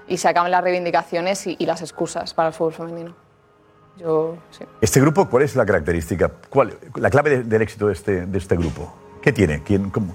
[0.07, 3.15] y se acaben las reivindicaciones y, y las excusas para el fútbol femenino.
[3.97, 4.65] Yo, sí.
[4.81, 6.29] Este grupo, ¿cuál es la característica?
[6.49, 8.93] ¿Cuál, la clave de- del éxito de este, de este grupo?
[9.21, 9.63] ¿Qué tiene?
[9.63, 10.13] ¿Quién, cómo,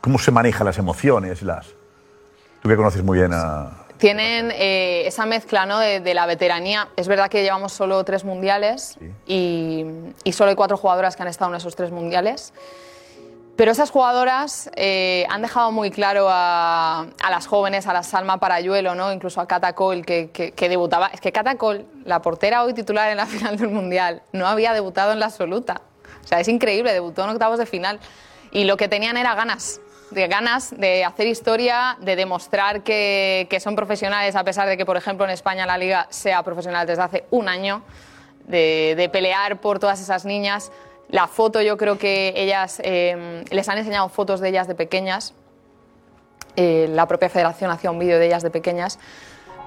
[0.00, 1.42] ¿Cómo se manejan las emociones?
[1.42, 1.66] Las...
[2.62, 3.84] Tú que conoces muy bien a...
[3.98, 5.78] Tienen eh, esa mezcla ¿no?
[5.80, 6.88] de, de la veteranía.
[6.96, 9.84] Es verdad que llevamos solo tres mundiales y,
[10.24, 12.52] y solo hay cuatro jugadoras que han estado en esos tres mundiales.
[13.56, 18.38] Pero esas jugadoras eh, han dejado muy claro a, a las jóvenes, a la Salma
[18.38, 19.12] Parayuelo, ¿no?
[19.12, 21.08] incluso a Cata Cole, que, que- que debutaba.
[21.12, 24.72] Es que Cata Cole, la portera hoy titular en la final del Mundial, no había
[24.72, 25.80] debutado en la absoluta.
[26.24, 27.98] O sea, es increíble, debutó en octavos de final.
[28.52, 29.80] Y lo que tenían era ganas,
[30.10, 34.86] de ganas de hacer historia, de demostrar que, que son profesionales, a pesar de que,
[34.86, 37.82] por ejemplo, en España la liga sea profesional desde hace un año
[38.46, 40.72] de, de pelear por todas esas niñas.
[41.08, 45.34] La foto, yo creo que ellas eh, les han enseñado fotos de ellas de pequeñas.
[46.56, 48.98] Eh, la propia federación hacía un vídeo de ellas de pequeñas.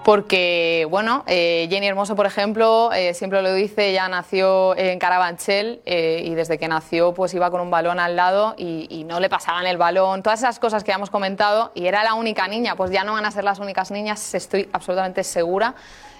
[0.03, 5.81] Porque, bueno, eh, Jenny Hermoso, por ejemplo, eh, siempre lo dice, ella nació en Carabanchel
[5.85, 9.19] eh, y desde que nació pues iba con un balón al lado y, y no
[9.19, 12.47] le pasaban el balón, todas esas cosas que ya hemos comentado y era la única
[12.47, 15.75] niña, pues ya no van a ser las únicas niñas, estoy absolutamente segura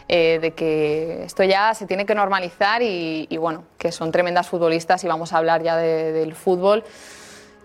[0.08, 4.48] eh, de que esto ya se tiene que normalizar y, y, bueno, que son tremendas
[4.48, 6.84] futbolistas y vamos a hablar ya de- del fútbol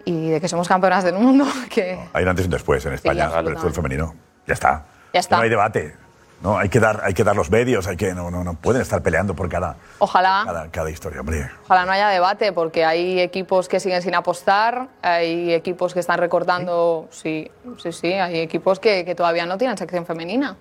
[0.07, 2.95] y de que somos campeonas del mundo, que Hay un antes y un después en
[2.95, 4.15] España para el fútbol femenino.
[4.47, 4.87] Ya está.
[5.13, 5.37] Ya está.
[5.37, 5.95] No hay debate.
[6.43, 8.83] No, hay que dar, hay que dar los medios, hay que, no, no, no pueden
[8.83, 10.43] estar peleando por cada, ojalá...
[10.45, 11.51] cada, cada historia, hombre.
[11.65, 16.19] Ojalá no haya debate, porque hay equipos que siguen sin apostar, hay equipos que están
[16.19, 17.09] recortando.
[17.11, 17.51] Sí,
[17.83, 20.57] sí, sí, hay equipos que, que todavía no tienen sección femenina.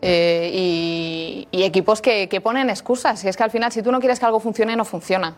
[0.00, 3.24] Eh, y, y equipos que, que ponen excusas.
[3.24, 5.34] Y es que al final, si tú no quieres que algo funcione, no funciona.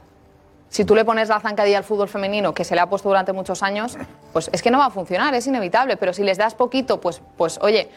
[0.69, 3.33] Si tú le pones la zancadilla al fútbol femenino, que se le ha puesto durante
[3.33, 3.97] muchos años,
[4.33, 5.97] pues es que no va a funcionar, es inevitable.
[5.97, 7.91] Pero si les das poquito, pues, pues oye,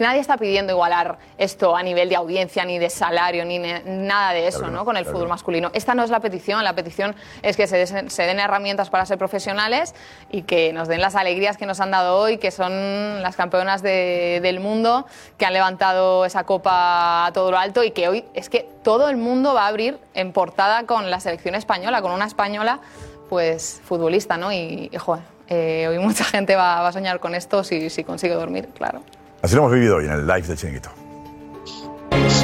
[0.00, 4.32] nadie está pidiendo igualar esto a nivel de audiencia, ni de salario, ni ne- nada
[4.32, 4.84] de eso, Claro, ¿no?
[4.84, 5.16] Con el claro.
[5.18, 5.70] fútbol masculino.
[5.74, 9.06] Esta no es la petición, la petición es que se, des- se den herramientas para
[9.06, 9.94] ser profesionales
[10.30, 13.82] y que nos den las alegrías que nos han dado hoy, que son las campeonas
[13.82, 15.06] de- del mundo,
[15.38, 19.08] que han levantado esa copa a todo lo alto y que hoy es que todo
[19.08, 22.80] el mundo va a abrir en portada con la selección española, con una española,
[23.28, 24.52] pues futbolista, ¿no?
[24.52, 28.04] Y, y, joder, eh, hoy mucha gente va, va a soñar con esto si, si
[28.04, 29.02] consigue dormir, claro.
[29.42, 30.90] Así lo hemos vivido hoy en el live del Chiringuito.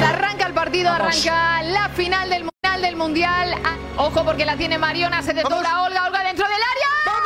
[0.03, 3.53] Arranca el partido, arranca la final del mundial del mundial.
[3.63, 7.16] Ah, Ojo porque la tiene Mariona, se desdobla Olga, Olga dentro del área.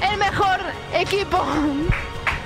[0.00, 0.60] El mejor
[0.94, 1.44] equipo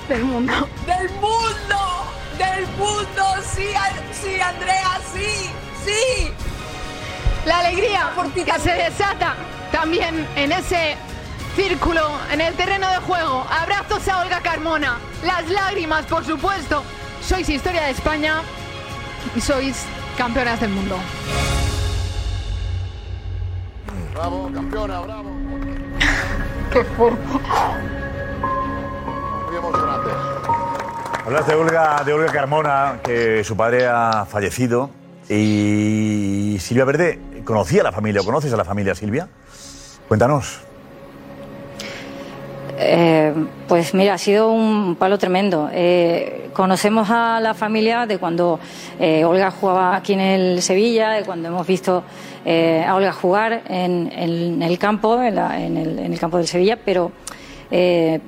[0.08, 0.68] del mundo.
[0.86, 2.06] ¡Del mundo!
[2.38, 3.24] ¡Del mundo!
[3.42, 3.68] Sí,
[4.12, 5.50] sí, Andrea, sí,
[5.84, 6.32] sí.
[7.46, 9.34] La alegría que se desata
[9.72, 10.96] también en ese
[11.56, 13.46] círculo en el terreno de juego.
[13.50, 14.98] Abrazos a Olga Carmona.
[15.24, 16.82] Las lágrimas, por supuesto.
[17.22, 18.42] Sois historia de España
[19.34, 19.84] y sois
[20.16, 20.96] campeonas del mundo.
[24.12, 25.49] Bravo, campeona, bravo.
[26.72, 27.18] Qué fuerte.
[29.46, 30.10] Muy emocionante.
[31.26, 34.90] Hablas de Olga, de Olga Carmona, que su padre ha fallecido.
[35.28, 39.28] Y Silvia Verde, ¿conocía a la familia o conoces a la familia Silvia?
[40.08, 40.69] Cuéntanos.
[42.82, 43.34] Eh,
[43.68, 45.68] pues mira, ha sido un palo tremendo.
[45.70, 48.58] Eh, conocemos a la familia de cuando
[48.98, 52.02] eh, Olga jugaba aquí en el Sevilla, de cuando hemos visto
[52.42, 54.10] a Olga jugar en,
[54.62, 57.12] el campo, en, el, campo del Sevilla, pero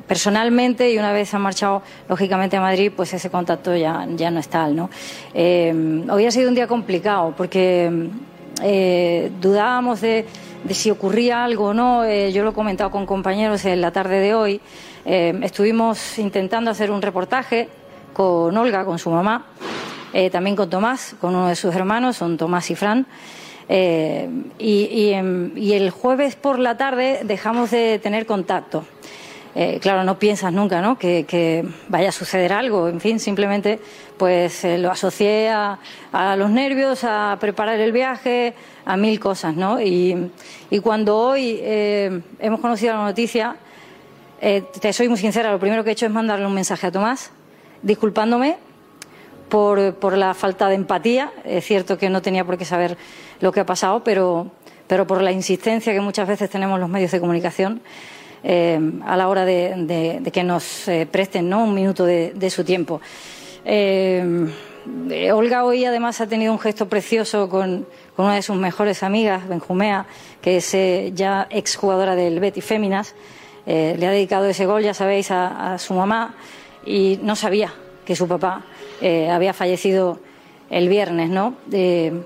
[0.06, 4.38] personalmente y una vez ha marchado lógicamente a Madrid, pues ese contacto ya, ya no
[4.38, 4.90] es tal, ¿no?
[5.34, 7.90] Hoy ha sido un día complicado porque
[9.40, 10.26] dudábamos de,
[10.64, 12.05] de si ocurría algo o no.
[12.05, 14.61] Eh, yo lo he comentado con compañeros en la tarde de hoy.
[15.05, 17.68] Eh, estuvimos intentando hacer un reportaje
[18.12, 19.46] con Olga, con su mamá,
[20.12, 23.07] eh, también con Tomás, con uno de sus hermanos, son Tomás y Fran.
[23.68, 25.14] Y, y,
[25.57, 28.85] y el jueves por la tarde dejamos de tener contacto.
[29.54, 30.96] Eh, claro, no piensas nunca ¿no?
[30.96, 32.88] Que, vaya a suceder algo.
[32.88, 33.80] En fin, simplemente
[34.16, 35.78] pues eh, lo asocié a,
[36.36, 39.54] los nervios, a preparar el viaje, a mil cosas.
[39.54, 39.80] ¿no?
[39.80, 40.30] Y,
[40.70, 43.56] y cuando hoy eh, hemos conocido la noticia,
[44.44, 46.90] eh, te soy muy sincera, lo primero que he hecho es mandarle un mensaje a
[46.90, 47.30] Tomás,
[47.82, 48.56] disculpándome
[49.48, 51.30] por, por la falta de empatía.
[51.44, 52.96] Es cierto que no tenía por qué saber
[53.40, 54.50] lo que ha pasado, pero,
[54.88, 57.82] pero por la insistencia que muchas veces tenemos los medios de comunicación
[58.44, 61.64] eh, a la hora de, que nos eh, presten ¿no?
[61.64, 63.00] un minuto de, su tiempo.
[63.64, 64.48] Eh,
[65.33, 70.07] Olga hoy además ha tenido un gesto precioso con, una de sus mejores amigas, Benjumea,
[70.40, 70.76] que es
[71.14, 73.14] ya exjugadora del Betis Féminas.
[73.64, 76.35] Le ha dedicado ese gol, ya sabéis, a, su mamá
[76.85, 77.72] y no sabía
[78.05, 78.64] que su papá
[79.31, 80.18] había fallecido
[80.68, 81.55] el viernes, ¿no?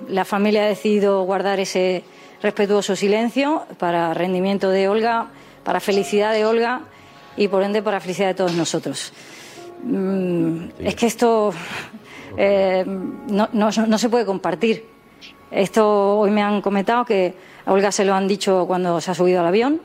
[0.09, 2.05] La familia ha decidido guardar ese
[2.43, 5.29] respetuoso silencio para rendimiento de Olga,
[5.67, 6.83] para felicidad de Olga
[7.37, 9.13] y por ende para felicidad de todos nosotros.
[9.83, 11.53] Mm, Es que esto
[12.39, 14.85] eh, no, no- no se puede compartir.
[15.51, 17.35] Esto hoy me han comentado que
[17.67, 19.81] a Olga se lo han dicho cuando se ha subido al avión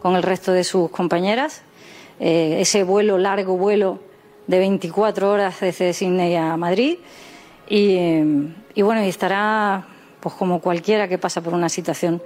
[0.00, 1.62] con el resto de sus compañeras.
[2.18, 3.98] Eh, ese vuelo, largo vuelo
[4.46, 6.98] de 24 horas desde Sydney a Madrid.
[7.68, 8.24] Y, eh,
[8.74, 9.86] y bueno, y estará
[10.20, 12.22] pues como cualquiera que pasa por una situación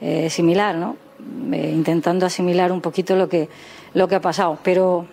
[0.00, 0.96] eh, similar, ¿no?
[1.52, 3.48] Eh, intentando asimilar un poquito lo que,
[3.94, 4.58] lo que ha pasado.
[4.62, 5.06] Pero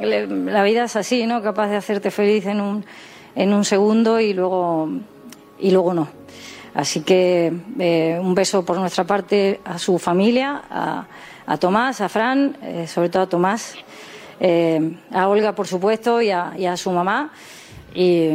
[0.00, 1.42] le- la vida es así, ¿no?
[1.42, 2.84] Capaz de hacerte feliz en un,
[3.34, 4.88] en un segundo y luego,
[5.58, 6.08] y luego no.
[6.74, 11.06] Así que eh, un beso por nuestra parte a su familia, a,
[11.46, 13.74] a Tomás, a Fran, sobre todo a Tomás,
[15.12, 17.30] a Olga, por supuesto, y a, y a su mamá.
[17.94, 18.28] Y,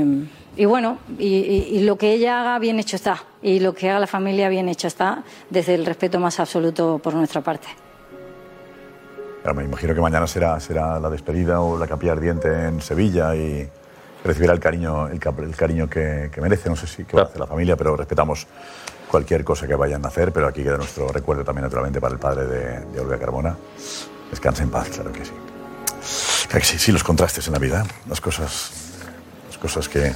[0.57, 3.23] y bueno, y, lo que ella haga, bien hecho está.
[3.41, 7.13] Y lo que haga la familia, bien hecho está, desde el respeto más absoluto por
[7.13, 7.67] nuestra parte.
[9.41, 13.35] Pero me imagino que mañana será, será la despedida o la capilla ardiente en Sevilla
[13.35, 13.67] y
[14.23, 15.19] recibirá el cariño, el,
[15.55, 16.69] cariño que, merece.
[16.69, 18.45] No sé si qué va a hacer la familia, pero respetamos
[19.09, 20.33] cualquier cosa que vayan a hacer.
[20.33, 23.55] Pero aquí queda nuestro recuerdo también, naturalmente, para el padre de, Olga Carmona.
[24.29, 25.31] Descansa en paz, claro que sí.
[26.47, 28.80] Claro que sí, sí, los contrastes en la vida, las cosas,
[29.61, 30.11] cosas que...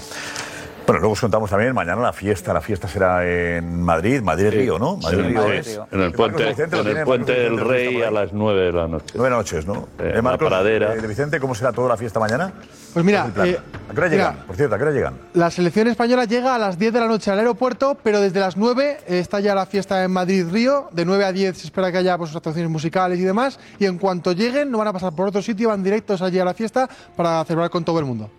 [0.86, 5.00] Bueno, luego os contamos también, mañana la fiesta, la fiesta será en Madrid, Madrid-Río, ¿no?
[5.02, 5.80] Sí, Madrid-Río sí, es.
[5.92, 9.16] En el puente, en el puente del Rey a las 9 de la noche.
[9.16, 9.88] Nueve noches, ¿no?
[9.98, 10.94] Eh, Eh, la pradera.
[10.94, 12.54] eh, de Vicente, ¿cómo será toda la fiesta mañana?
[12.94, 13.60] Pues mira, eh, ¿a qué hora
[13.96, 14.36] mira, llegan?
[14.46, 15.14] Por cierto, ¿a qué hora llegan?
[15.34, 18.56] La selección española llega a las 10 de la noche al aeropuerto, pero desde las
[18.56, 20.90] 9 está ya la fiesta en Madrid-Río.
[20.92, 23.60] De 9 a 10 se espera que haya pues, actuaciones musicales y demás.
[23.80, 26.46] Y en cuanto lleguen, no van a pasar por otro sitio, van directos allí a
[26.46, 28.30] la fiesta para celebrar con todo el mundo.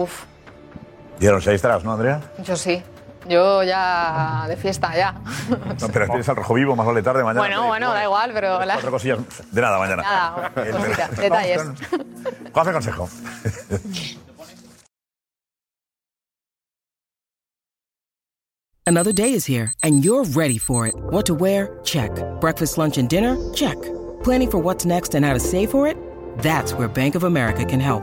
[0.00, 0.24] Uf,
[1.18, 2.20] Dijeron, ahí estarás, ¿no, Andrea?
[2.44, 2.80] yo sí.
[3.28, 5.12] Yo ya de fiesta, ya.
[5.80, 7.40] No, pero tienes al rojo vivo, más vale tarde mañana.
[7.40, 9.18] Bueno, bueno, da igual, pero la- Cuatro cosillas.
[9.50, 10.02] De nada, mañana.
[10.02, 11.62] nada, El- detalles.
[11.62, 12.06] con-
[12.52, 13.08] Juanfe Consejo.
[18.86, 20.94] Another day is here, and you're ready for it.
[21.10, 21.78] What to wear?
[21.84, 22.10] Check.
[22.40, 23.36] Breakfast, lunch, and dinner?
[23.52, 23.76] Check.
[24.24, 25.96] Planning for what's next and how to save for it?
[26.38, 28.02] That's where Bank of America can help.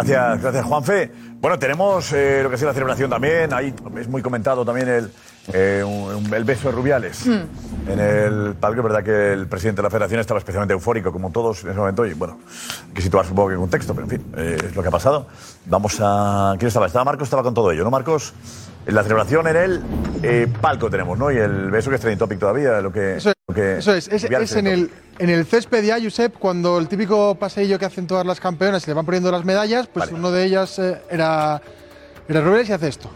[0.00, 1.10] Gracias, gracias, Juanfe.
[1.40, 3.50] Bueno, tenemos eh, lo que es la celebración también.
[3.54, 5.10] Ahí es muy comentado también el,
[5.54, 7.24] eh, un- el beso de Rubiales.
[7.26, 11.30] En el palco, es verdad que el presidente de la federación estaba especialmente eufórico, como
[11.30, 12.38] todos en ese momento, y bueno,
[12.88, 14.90] hay que situarse un poco en contexto, pero en fin, eh, es lo que ha
[14.90, 15.28] pasado.
[15.64, 16.56] Vamos a.
[16.58, 16.86] ¿Quién estaba?
[16.88, 18.34] Estaba Marcos, estaba con todo ello, ¿no, Marcos?
[18.86, 19.82] La celebración en el
[20.22, 21.32] eh, palco tenemos, ¿no?
[21.32, 23.16] Y el beso que es trending topic todavía, lo que.
[23.16, 26.00] Eso es, lo que Eso es, es, Rubiales es en, el, en el césped ya,
[26.00, 29.44] Josep, cuando el típico paseillo que hacen todas las campeonas y le van poniendo las
[29.44, 31.60] medallas, pues uno de ellas eh, era,
[32.28, 33.10] era Rubiales y hace esto.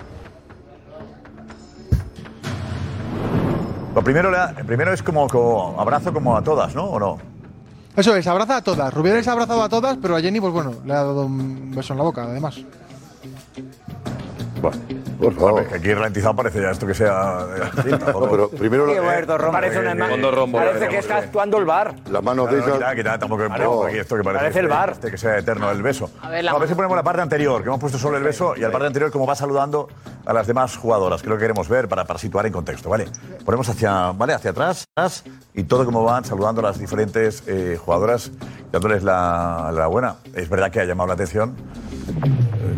[3.95, 4.33] Lo primero,
[4.67, 6.85] primero es como, como abrazo como a todas, ¿no?
[6.85, 7.19] ¿O no?
[7.97, 8.93] Eso es, abraza a todas.
[8.93, 11.93] Rubiales ha abrazado a todas, pero a Jenny, pues bueno, le ha dado un beso
[11.93, 12.61] en la boca, además.
[14.61, 14.79] Bueno,
[15.21, 15.67] por favor.
[15.67, 17.47] que aquí ralentizado parece ya esto que sea.
[18.13, 19.53] No, pero primero Ron.
[19.53, 19.95] Parece una
[20.53, 21.95] Parece que está actuando el bar.
[22.11, 22.73] Las manos de esas.
[22.75, 23.85] quita, quita, tampoco Claro.
[23.87, 24.91] aquí esto que parece, Parece el bar.
[24.91, 26.11] este que sea eterno el beso.
[26.23, 28.17] A ver, la No, a ver si ponemos la parte anterior, que hemos puesto solo
[28.17, 29.89] el beso, y la parte anterior como va saludando
[30.27, 32.89] a las demás jugadoras, que es lo que queremos ver para, para situar en contexto,
[32.91, 33.07] ¿vale?
[33.45, 34.35] Ponemos hacia, ¿vale?
[34.35, 38.31] hacia atrás, atrás, y todo como van saludando a las diferentes eh, jugadoras,
[38.73, 40.17] dándoles la, la buena.
[40.35, 41.55] Es verdad que ha llamado la atención.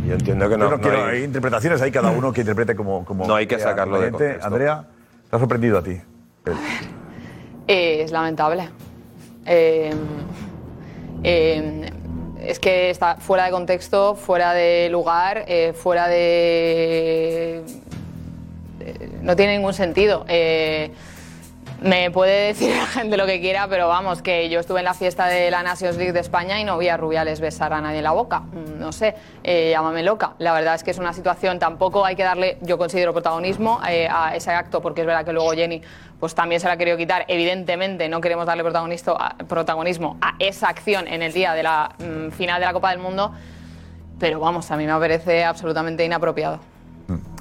[0.06, 0.64] Yo entiendo que no.
[0.64, 3.04] Yo no no quiero, hay- hay interpretaciones, hay cada uno que interprete como.
[3.04, 4.46] como No hay que sacarlo de contexto.
[4.46, 4.84] Andrea,
[5.30, 6.00] ¿te ha sorprendido a ti?
[7.68, 8.68] Eh, es lamentable.
[9.46, 9.92] Eh,
[11.22, 11.90] eh,
[12.40, 17.62] es que está fuera de contexto, fuera de lugar, eh, fuera de...
[18.80, 20.24] eh, no tiene ningún sentido.
[20.28, 20.90] Eh,
[21.82, 24.94] me puede decir la gente lo que quiera, pero vamos, que yo estuve en la
[24.94, 27.98] fiesta de la Nations League de España y no vi a Rubiales besar a nadie
[27.98, 28.40] en la boca.
[28.40, 30.34] Mm, No sé, eh, llámame loca.
[30.38, 34.08] La verdad es que es una situación, tampoco hay que darle, yo considero, protagonismo eh,
[34.10, 35.82] a ese acto, porque es verdad que luego Jenny
[36.18, 37.24] pues también se la ha querido quitar.
[37.26, 42.60] Evidentemente no queremos darle protagonismo a esa acción en el día de la mm, final
[42.60, 43.32] de la Copa del Mundo,
[44.20, 46.60] pero vamos, a mí me parece absolutamente inapropiado.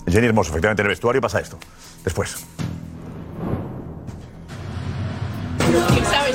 [0.07, 1.59] Jenny Hermoso, efectivamente, en el vestuario pasa esto.
[2.03, 2.43] Después.
[5.71, 6.31] ¿Quién sabe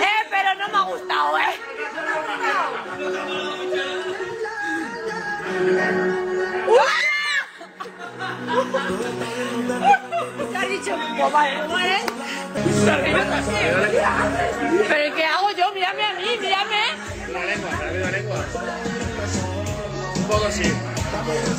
[0.00, 1.54] Eh, pero no me ha gustado, ¿eh?
[10.50, 10.96] ¿Qué has dicho?
[11.18, 12.02] Pues vale, ¿cómo eres?
[14.88, 15.72] ¿Pero qué hago yo?
[15.72, 16.82] Mírame a mí, mírame.
[17.32, 17.70] La lengua,
[18.02, 18.44] la lengua.
[20.16, 20.70] Un poco sí.
[21.26, 21.56] Pero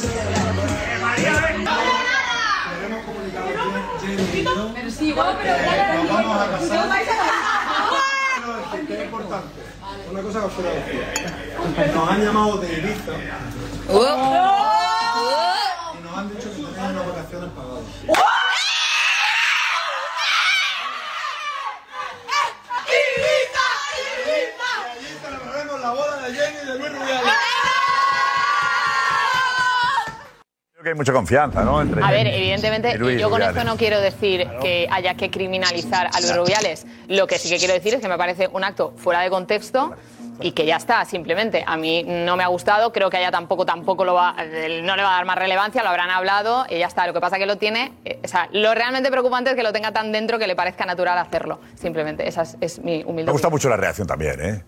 [4.91, 5.35] sí, pero.
[10.11, 11.93] Una cosa os quiero decir.
[11.95, 13.11] Nos han llamado de Ibiza
[15.93, 18.34] y nos han dicho que tenéis unas vacaciones pagadas.
[30.95, 31.81] Hay mucha confianza, ¿no?
[31.81, 33.57] Entre A ver, evidentemente, y yo con Rubiales.
[33.57, 36.85] esto no quiero decir que haya que criminalizar a Luis Rubiales.
[37.07, 39.93] Lo que sí que quiero decir es que me parece un acto fuera de contexto
[40.39, 41.63] y que ya está, simplemente.
[41.67, 44.85] A mí no me ha gustado, creo que a ella tampoco, tampoco lo va, él
[44.85, 47.05] no le va a dar más relevancia, lo habrán hablado y ya está.
[47.07, 49.73] Lo que pasa que lo tiene, eh, o sea, lo realmente preocupante es que lo
[49.73, 52.27] tenga tan dentro que le parezca natural hacerlo, simplemente.
[52.27, 54.63] Esa es, es mi humilde Me gusta mucho la reacción también, ¿eh?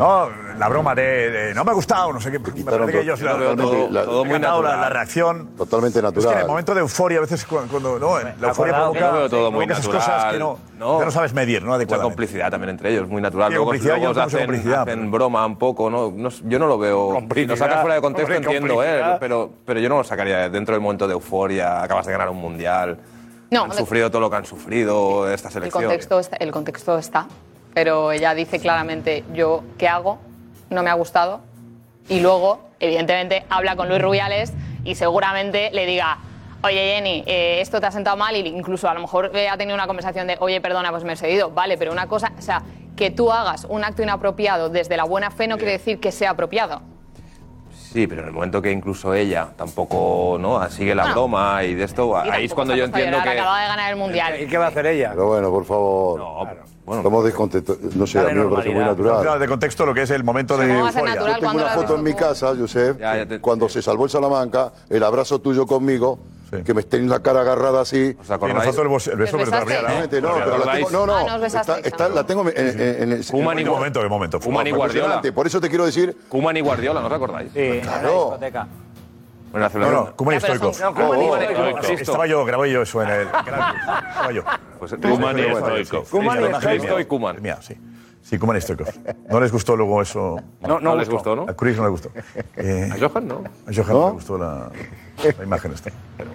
[0.00, 2.38] No, la broma de, de, no me ha gustado, no sé qué.
[2.38, 4.76] Me parece que yo sí la veo todo, la- todo muy natural.
[4.76, 5.50] La, la reacción.
[5.58, 6.46] Totalmente Es que en el natural.
[6.48, 9.64] momento de euforia, a veces cuando, cuando no, la euforia acordado provoca, veo todo muy
[9.66, 10.98] esas natural, cosas que no, ¿no?
[11.00, 11.76] que no sabes medir, ¿no?
[11.78, 13.50] Mucha complicidad también entre ellos, muy natural.
[13.50, 16.10] Luego complicidad, luego yo no hacen, mucha complicidad, hacen broma un poco, ¿no?
[16.16, 17.18] No yo no lo veo.
[17.34, 19.16] Si lo sacas fuera de contexto, hombre, entiendo, ¿eh?
[19.20, 22.38] Pero, pero yo no lo sacaría dentro del momento de euforia, acabas de ganar un
[22.38, 22.98] mundial.
[23.50, 25.84] No, han sufrido todo lo que han sufrido esta El selección.
[25.84, 27.26] contexto, está, el contexto está,
[27.80, 30.18] pero ella dice claramente, yo qué hago,
[30.68, 31.40] no me ha gustado,
[32.10, 34.52] y luego, evidentemente, habla con Luis Rubiales
[34.84, 36.18] y seguramente le diga,
[36.62, 39.56] oye Jenny, eh, esto te ha sentado mal, y incluso a lo mejor eh, ha
[39.56, 42.42] tenido una conversación de, oye, perdona, pues me he cedido, vale, pero una cosa, o
[42.42, 42.62] sea,
[42.98, 46.32] que tú hagas un acto inapropiado desde la buena fe no quiere decir que sea
[46.32, 46.82] apropiado.
[47.72, 51.84] Sí, pero en el momento que incluso ella tampoco no sigue la broma y de
[51.84, 53.30] esto, ahí es cuando yo entiendo que.
[53.30, 54.40] Acaba de ganar el Mundial.
[54.40, 55.10] ¿Y qué va a hacer ella?
[55.10, 56.20] Pero bueno, por favor.
[56.98, 57.78] Estamos descontentos.
[57.94, 59.22] No sé, a mí me parece muy natural.
[59.22, 61.20] Claro, de contexto lo que es el momento de ¿Cómo va a ser euforia.
[61.34, 65.02] Yo tengo una la foto en mi casa, Josep, cuando se salvó el Salamanca, el
[65.02, 66.18] abrazo tuyo conmigo,
[66.64, 67.96] que me estéis la cara agarrada así.
[67.96, 70.22] Y nos faltó el, bos- el beso, ¿Os besasteis?
[70.22, 70.28] no.
[70.28, 72.58] No, pero la tengo, no, no, Ah, no os está, besasteis, está- la tengo en,
[72.80, 73.24] en- en el...
[73.26, 74.40] Koeman y ¿Qué momento, qué momento?
[74.40, 74.86] Koeman y Guardiola.
[75.16, 75.32] impresionante.
[75.32, 76.16] Por eso te quiero decir...
[76.28, 77.52] Kuman y Guardiola, ¿no os acordáis?
[77.54, 78.10] Sí, Claro.
[78.30, 78.66] discoteca.
[79.50, 80.74] Bueno, No, no, pero Stoikov.
[80.74, 83.20] son- no, Koeman Oh, Estaba yo, grabé yo eso en el.
[83.26, 84.42] Estaba yo.
[84.78, 86.68] Pues Kuman y Kuman sí,
[87.00, 87.42] y Koeman.
[87.42, 87.76] Mía, sí.
[88.22, 88.86] Sí, Kuman y Stoikov.
[89.28, 90.36] No les gustó luego eso.
[90.60, 91.46] No, no les gustó, ¿no?
[91.48, 92.10] A Chris no le gustó.
[92.56, 93.42] Eh, A Johan no.
[93.66, 94.70] a Johan no le gustó la,
[95.38, 95.90] la imagen esta.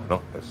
[0.10, 0.46] No, es...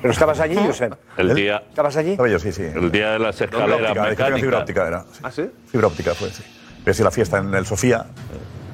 [0.00, 0.94] ¿Pero estabas allí, Josep?
[1.16, 2.10] El día, ¿Estabas allí?
[2.12, 2.62] Estaba yo, sí, sí.
[2.62, 5.04] el día de las escaleras fibra óptica era.
[5.12, 5.20] sí.
[5.22, 5.50] ¿Ah, sí?
[5.66, 6.42] Fibra óptica fue, sí.
[6.84, 8.06] Pero sí, la fiesta en el Sofía.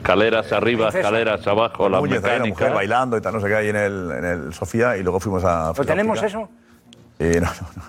[0.05, 3.55] Escaleras arriba, escaleras abajo, las Muñez, ahí la mujer bailando y tal, no sé qué,
[3.55, 4.99] ahí en el, en el Sofía.
[4.99, 5.73] Y luego fuimos a.
[5.75, 6.47] ¿Pues fibra tenemos eso?
[7.19, 7.83] Eh, no, no, no.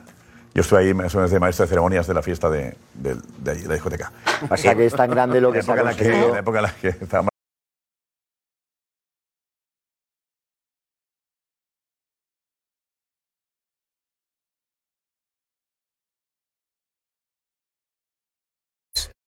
[0.54, 3.18] Yo estoy ahí más o menos de maestro de ceremonias de la fiesta de, de,
[3.40, 4.14] de ahí, de la discoteca.
[4.50, 6.04] O sea que es tan grande lo que la se ha época en la que,
[6.06, 6.28] conseguido.
[6.28, 6.88] en la época en la que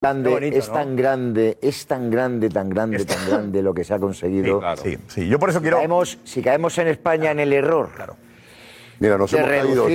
[0.09, 0.75] grande, Qué bonito, es ¿no?
[0.75, 4.61] tan grande, es tan grande, tan grande, tan grande lo que se ha conseguido.
[4.83, 5.29] Sí, sí.
[5.29, 5.79] Yo por eso Si quiero.
[5.79, 7.91] caemos, si caemos en España en el error
[9.01, 9.87] Mira, nos hemos caído.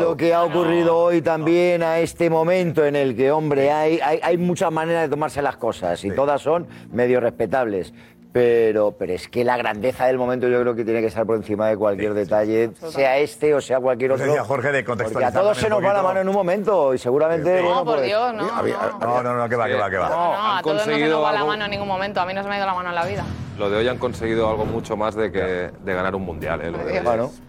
[0.00, 4.20] lo que ha ocurrido hoy también a este momento en el que, hombre, hay, hay,
[4.22, 7.92] hay muchas maneras de tomarse las cosas y todas son medio respetables.
[8.32, 11.36] Pero, pero es que la grandeza del momento yo creo que tiene que estar por
[11.36, 14.32] encima de cualquier detalle, sea este o sea cualquier Pues otro.
[14.32, 16.08] decía Jorge de porque a contextualizar todos se también nos un va la poquito.
[16.08, 17.56] mano en un momento y seguramente...
[17.62, 18.44] No, bueno, por pues- Dios, no.
[18.54, 19.06] Había- no.
[19.06, 20.08] No, no, no, que va, que va, que va.
[20.10, 22.20] No, han a todos no se conseguido nos va la algo- mano en ningún momento.
[22.20, 23.24] A mí no se me ha ido la mano en la vida.
[23.58, 25.40] Lo de hoy han conseguido algo mucho más de que
[25.82, 26.60] de ganar un mundial.
[26.60, 26.70] ¿eh?
[26.70, 27.40] Lo de hoy Bueno, es-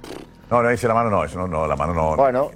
[0.49, 2.15] No, no dice la mano, no, eso no, no, la mano no.
[2.15, 2.49] bueno,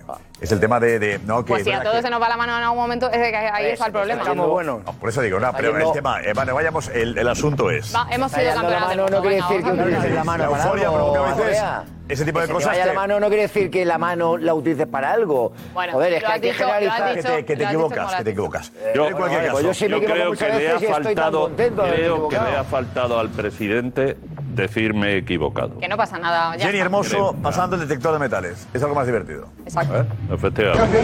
[0.44, 1.00] Es el tema de.
[1.00, 2.64] de no, que Pues es si a todos que- se nos va la mano en
[2.64, 4.22] algún momento, es de que ahí está el problema.
[4.24, 4.84] Estamos buenos.
[4.84, 6.22] No, por eso digo, no, pero Está el yendo- tema.
[6.22, 7.96] eh, vale, vayamos, el, el asunto es.
[7.96, 9.10] Va, hemos Está sido del mano mundo.
[9.10, 11.64] no quiere decir que la mano La euforia provoca a veces.
[12.10, 14.38] Ese tipo de Que cosas vaya que- la mano no quiere decir que la mano
[14.38, 15.54] la utilices para algo.
[15.74, 17.14] Bueno, Joder, es que hay que generalizar.
[17.16, 18.72] que te, que te equivocas, que te equivocas.
[18.94, 19.52] Yo- en cualquier caso.
[19.54, 23.30] pues yo sí Yo creo que le ha faltado, creo que le ha faltado al
[23.30, 24.18] presidente
[24.54, 25.80] decirme equivocado.
[25.80, 26.56] Que no pasa nada.
[26.58, 26.86] Ya Jenny está.
[26.86, 28.68] Hermoso pasando el detector de metales.
[28.74, 29.48] Es algo más divertido.
[29.66, 30.02] Exacto.
[30.02, 30.06] ¿Eh?
[30.32, 30.98] Efectivamente.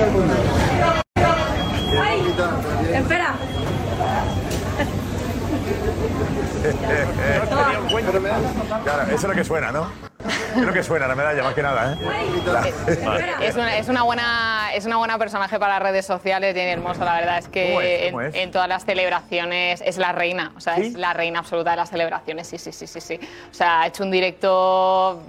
[2.93, 3.33] Espera.
[8.83, 10.08] Claro, eso es lo que suena, ¿no?
[10.57, 11.97] Lo que suena, la medalla, más que nada, ¿eh?
[12.45, 12.67] La-
[13.45, 17.05] Es una, es una buena es una buena personaje para las redes sociales, Jenny Hermoso.
[17.05, 18.05] La verdad es que ¿Cómo es?
[18.11, 18.35] ¿Cómo en, es?
[18.35, 20.51] en todas las celebraciones es la reina.
[20.57, 22.47] O sea, es la reina absoluta de las celebraciones.
[22.47, 23.19] Sí, sí, sí, sí, sí.
[23.49, 25.21] O sea, ha hecho un directo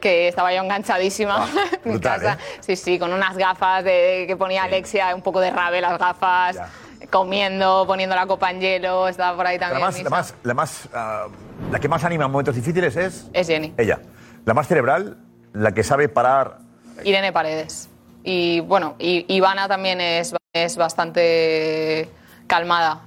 [0.00, 2.32] que estaba yo enganchadísima en mi brutal, casa.
[2.40, 2.56] ¿eh?
[2.60, 6.56] Sí, sí, con unas gafas de, que ponía Alexia, un poco de rave las gafas.
[6.56, 6.68] Ya.
[7.10, 9.86] Comiendo, poniendo la copa en hielo, estaba por ahí La también.
[9.86, 11.26] más, la más, la más, ah,
[11.70, 13.72] la que más anima en momentos difíciles es Es Jenny.
[13.76, 14.00] ella.
[14.44, 15.16] La más cerebral,
[15.52, 16.58] la que sabe parar.
[17.04, 17.88] Irene Paredes.
[18.24, 22.10] Y bueno, y Ivana también es, es bastante
[22.46, 23.00] calmada.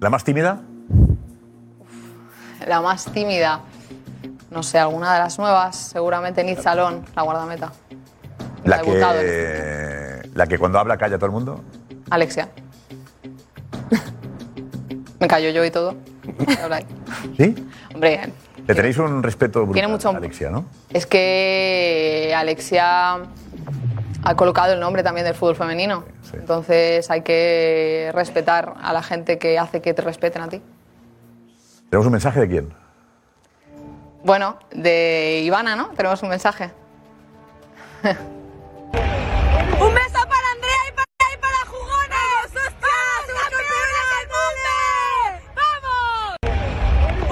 [0.00, 0.60] La más tímida,
[2.66, 3.60] La más tímida.
[4.50, 7.72] No sé, alguna de las nuevas, seguramente Nid Salón, la guardameta.
[8.64, 11.64] la que, la que cuando habla calla a todo el mundo.
[12.10, 12.48] Alexia.
[15.20, 15.94] Me callo yo y todo.
[17.36, 17.54] ¿Sí?
[17.94, 18.32] Hombre,
[18.66, 20.64] Le tenéis un respeto brutal Tiene mucho- a Alexia, ¿no?
[20.90, 23.14] es que Alexia
[24.26, 26.04] ha colocado el nombre también del fútbol femenino.
[26.32, 30.60] Entonces hay que respetar a la gente que hace que te respeten a ti.
[31.90, 32.74] ¿Tenemos un mensaje de quién?
[34.24, 35.88] Bueno, de Ivana, ¿no?
[35.90, 36.70] Tenemos un mensaje.
[38.04, 42.52] ¡Un beso para Andrea y para, y para Jugones!
[42.54, 44.74] ¡Vamos, campeonas del mundo!
[45.54, 46.36] ¡Vamos!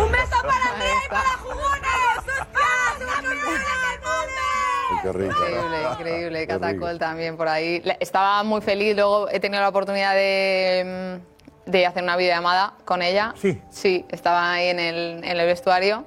[0.07, 2.19] ¡Un beso para Andrea y para Jugones!
[2.53, 5.03] ¡Vamos, campeonas del mundo!
[5.03, 5.41] Qué rico.
[5.47, 6.47] Increíble, increíble.
[6.49, 7.83] Catacol también por ahí.
[8.01, 8.95] Estaba muy feliz.
[8.97, 11.19] Luego he tenido la oportunidad de,
[11.67, 13.35] mm, de hacer una videollamada con ella.
[13.41, 13.61] Sí.
[13.71, 16.05] Sí, estaba ahí en el, en el vestuario.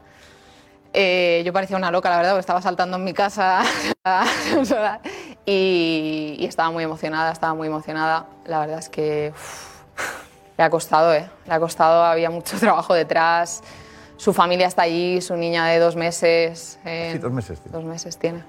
[0.98, 3.64] Eh, yo parecía una loca, la verdad, porque estaba saltando en mi casa.
[5.46, 8.28] y, y estaba muy emocionada, estaba muy emocionada.
[8.46, 9.82] La verdad es que uf,
[10.58, 11.30] le ha costado, ¿eh?
[11.46, 13.62] Le ha costado, había mucho trabajo detrás.
[14.18, 16.80] Su familia está allí, su niña de dos meses.
[16.86, 17.60] eh, Sí, dos meses.
[17.60, 17.72] tío.
[17.74, 18.44] Dos meses tiene.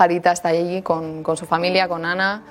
[0.00, 2.42] Jarita está allí con, con su familia, con Ana.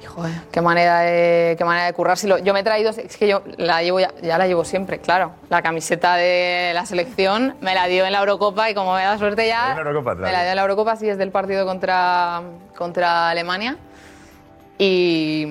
[0.00, 2.38] Y, joder, qué manera de, qué manera de currárselo.
[2.38, 5.32] Yo me he traído, es que yo la llevo ya, ya la llevo siempre, claro.
[5.48, 9.18] La camiseta de la selección me la dio en la Eurocopa y como me da
[9.18, 11.66] suerte ya, En la Eurocopa, me la dio en la Eurocopa, sí, es del partido
[11.66, 12.40] contra,
[12.76, 13.76] contra Alemania.
[14.82, 15.46] Y,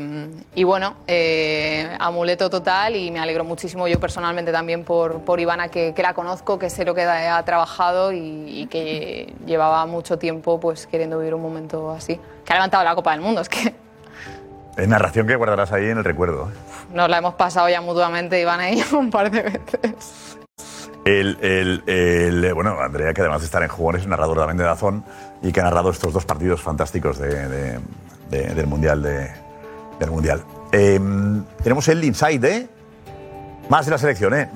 [0.55, 5.67] y bueno, eh, amuleto total y me alegro muchísimo yo personalmente también por, por Ivana,
[5.67, 8.17] que, que la conozco, que sé lo que ha trabajado y,
[8.61, 12.19] y que llevaba mucho tiempo pues queriendo vivir un momento así.
[12.43, 13.75] Que ha levantado la Copa del Mundo, es que...
[14.77, 16.49] Es narración que guardarás ahí en el recuerdo.
[16.49, 16.53] ¿eh?
[16.95, 20.37] Nos la hemos pasado ya mutuamente, Iván y yo, un par de veces.
[21.05, 24.57] El, el- el, eh, bueno, Andrea, que además de estar en jugones, es narrador también
[24.57, 25.05] de Dazón
[25.43, 27.79] y que ha narrado estos dos partidos fantásticos de- de-
[28.29, 29.01] de- del Mundial.
[29.01, 29.29] de-
[29.99, 30.41] del mundial.
[30.71, 30.97] Eh,
[31.61, 32.69] tenemos el inside de
[33.67, 34.49] más de la selección, ¿eh?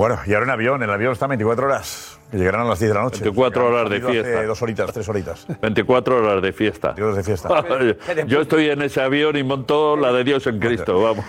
[0.00, 0.82] Bueno, y ahora en avión.
[0.82, 2.09] El avión está 24 horas.
[2.30, 3.20] Que llegarán a las 10 de la noche.
[3.22, 4.42] 24 Llegarán horas de hace fiesta.
[4.46, 5.46] Dos horitas, tres horitas.
[5.60, 6.88] 24 horas de fiesta.
[6.92, 8.22] 24 horas de fiesta.
[8.26, 11.24] Yo estoy en ese avión y monto la de Dios en Cristo, vamos.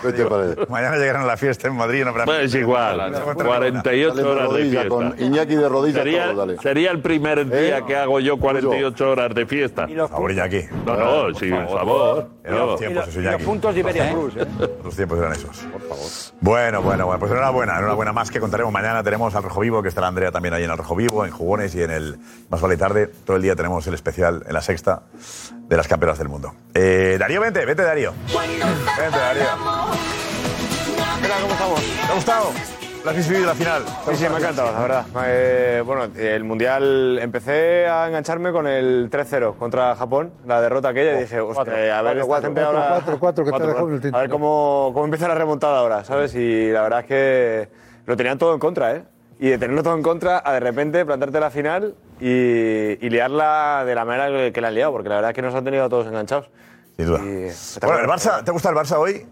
[0.68, 2.04] Mañana llegarán a la fiesta en Madrid.
[2.04, 4.88] No Pues igual, 48 Dale de horas de fiesta.
[4.88, 6.58] con Iñaki de rodillas, Sería, todo, dale.
[6.58, 7.84] sería el primer día ¿Eh?
[7.86, 9.88] que hago yo 48 horas de fiesta.
[10.08, 10.60] Favor, Iñaki.
[10.86, 10.96] No,
[11.28, 12.28] no, sí, por favor.
[12.44, 13.44] Los tiempos, eso, Iñaki.
[13.44, 14.46] puntos de Iberia Plus, ¿eh?
[14.84, 15.58] Los tiempos eran esos.
[15.72, 16.06] Por favor.
[16.40, 17.18] Bueno, bueno, bueno.
[17.20, 19.02] Pues enhorabuena, enhorabuena más que contaremos mañana.
[19.02, 21.74] Tenemos al Rojo Vivo, que estará Andrea también ahí en el Rojo Vivo, en Jugones
[21.74, 22.18] y en el
[22.48, 23.06] Más Vale Tarde.
[23.24, 25.02] Todo el día tenemos el especial en la sexta
[25.68, 26.54] de las campeonas del mundo.
[26.74, 28.12] Eh, Darío, vente, vente, Darío.
[28.26, 29.46] Vente, Darío.
[31.40, 31.80] ¿Cómo estamos?
[31.80, 32.52] ¿Te ha gustado?
[33.04, 33.82] ¿La has vivido la final?
[34.08, 35.06] Sí, sí, me ha encantado, la verdad.
[35.26, 41.18] Eh, bueno, el Mundial empecé a engancharme con el 3-0 contra Japón, la derrota aquella,
[41.18, 42.90] y dije, hostia, a ver, esta gente ahora...
[42.94, 44.16] 4, 4, que te ha dejado en el tinto.
[44.16, 46.32] A ver cómo, cómo empieza la remontada ahora, ¿sabes?
[46.36, 47.68] Y la verdad es que
[48.06, 49.04] lo tenían todo en contra, ¿eh?
[49.42, 53.82] Y de tenerlo todo en contra, a de repente plantarte la final y, y liarla
[53.84, 55.82] de la manera que, la han liado, porque la verdad es que nos han tenido
[55.82, 56.48] a todos enganchados.
[56.96, 57.18] Sin duda.
[57.18, 59.26] Bueno, el Barça, ¿te gusta el Barça hoy?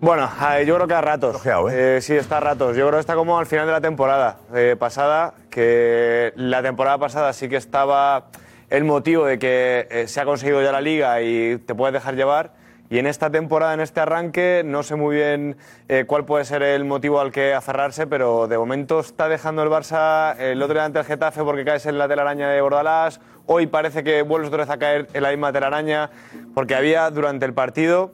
[0.00, 1.42] Bueno, eh, yo creo que a ratos.
[1.72, 2.76] Eh, sí, está a ratos.
[2.76, 6.96] Yo creo que está como al final de la temporada eh, pasada, que la temporada
[6.96, 8.26] pasada sí que estaba
[8.70, 12.14] el motivo de que eh, se ha conseguido ya la liga y te puedes dejar
[12.14, 12.52] llevar.
[12.90, 15.56] Y en esta temporada, en este arranque, no sé muy bien
[15.88, 19.70] eh, cuál puede ser el motivo al que aferrarse, pero de momento está dejando el
[19.70, 23.20] Barça el otro día ante el Getafe porque caes en la telaraña de Bordalás.
[23.46, 26.10] Hoy parece que vuelves otra vez a caer en la misma telaraña
[26.54, 28.12] porque había durante el partido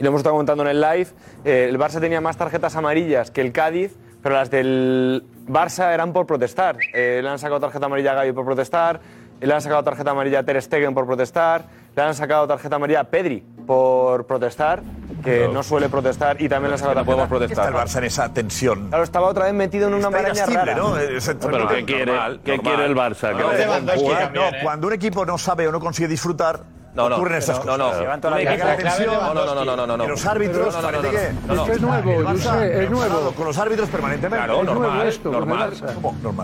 [0.00, 1.08] y lo hemos estado contando en el live,
[1.44, 6.12] eh, el Barça tenía más tarjetas amarillas que el Cádiz, pero las del Barça eran
[6.12, 6.78] por protestar.
[6.94, 9.00] Eh, le han sacado tarjeta amarilla a Gaby por protestar,
[9.40, 13.00] le han sacado tarjeta amarilla a Ter Stegen por protestar, le han sacado tarjeta amarilla
[13.00, 14.82] a Pedri por protestar,
[15.22, 17.06] que no, suele protestar, y también sacado tarjeta...
[17.06, 17.66] podemos protestar.
[17.68, 18.88] Está el Barça en esa tensión.
[18.88, 20.74] Claro, estaba otra vez metido en una Está maraña irascible, rara.
[20.74, 20.98] ¿no?
[20.98, 22.74] Es- es- Pero ¿qué quiere, normal, ¿qué normal.
[22.74, 23.36] quiere el Barça?
[23.36, 24.32] Que jugar.
[24.34, 26.64] no, cuando un equipo no sabe o no consigue disfrutar,
[26.94, 27.78] No, no, ocurren estas no, cosas.
[27.78, 28.00] no.
[28.00, 28.54] Levanta la Un cara.
[28.56, 30.04] equipo La clave tensión, de No, no, no, no, no, no.
[30.04, 31.54] y los árbitros, No, no, no, parece no, que...
[31.54, 33.30] no, que es nuevo, el Barça José, es nuevo.
[33.36, 34.44] Con los árbitros permanentemente.
[34.46, 35.30] Claro, normal, el.
[35.30, 35.72] Normal.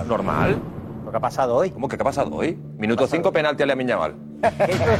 [0.06, 0.62] Normal.
[1.06, 1.70] Lo que ha pasado hoy.
[1.70, 2.58] ¿Cómo que qué ha pasado hoy?
[2.78, 4.16] Minuto 5, penalti a Lamine Yamal.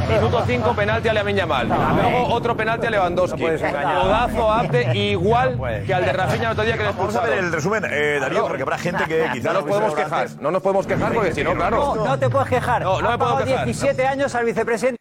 [0.09, 1.67] Minuto 5, penalti a Lamine Yamal.
[1.67, 3.43] Luego otro penalti a Lewandowski.
[3.43, 7.23] Codazo a Abde, igual que al de Rafinha el otro día que le Vamos a
[7.23, 9.53] ver el resumen, eh, Darío, porque habrá gente que quizás...
[9.53, 11.95] No nos podemos quejar, no nos podemos quejar porque si no, claro.
[11.97, 12.83] No, no te puedes quejar.
[12.83, 13.65] No, no Ha me puedo quejar.
[13.65, 15.01] 17 años al vicepresidente.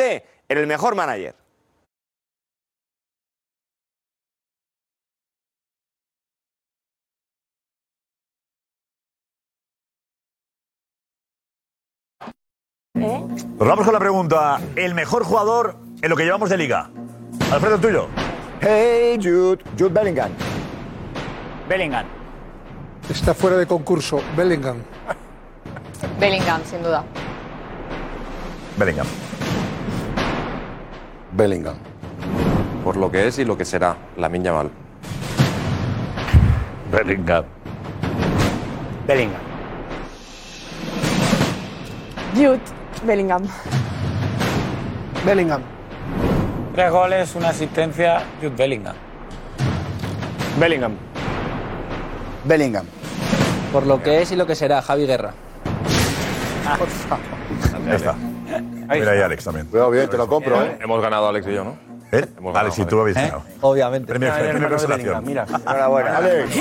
[0.00, 1.34] en el mejor manager.
[12.94, 14.60] Nos vamos con la pregunta.
[14.76, 16.90] El mejor jugador en lo que llevamos de liga.
[17.52, 18.08] Alfredo, el tuyo.
[18.60, 19.62] Hey, Jude.
[19.78, 20.32] Jude Bellingham.
[21.68, 22.06] Bellingham.
[23.08, 24.20] Está fuera de concurso.
[24.36, 24.82] Bellingham.
[26.18, 27.04] Bellingham, sin duda.
[28.76, 29.27] Bellingham.
[31.38, 31.76] Bellingham.
[32.82, 34.70] Por lo que es y lo que será, Lamine Yamal.
[36.90, 37.44] Bellingham.
[39.06, 39.40] Bellingham.
[42.34, 42.60] Jude
[43.04, 43.44] Bellingham.
[45.24, 45.62] Bellingham.
[46.74, 48.96] Tres goles, una asistencia, Jude Bellingham.
[50.58, 50.96] Bellingham.
[52.44, 52.86] Bellingham.
[53.72, 55.32] Por lo que es y lo que será, Javi Guerra.
[57.86, 58.14] Ya está.
[58.88, 59.66] Mira ahí Alex también.
[59.66, 60.78] Cuidado bien, te lo compro, ¿eh?
[60.80, 61.78] Hemos ganado Alex y yo, ¿no?
[62.10, 62.24] ¿Eh?
[62.54, 63.42] Alex, y tú habéis ganado.
[63.60, 64.08] Obviamente.
[64.08, 65.24] Premio, premio consolación.
[65.24, 65.46] Mira.
[65.46, 66.16] Enhorabuena.
[66.16, 66.56] Alex.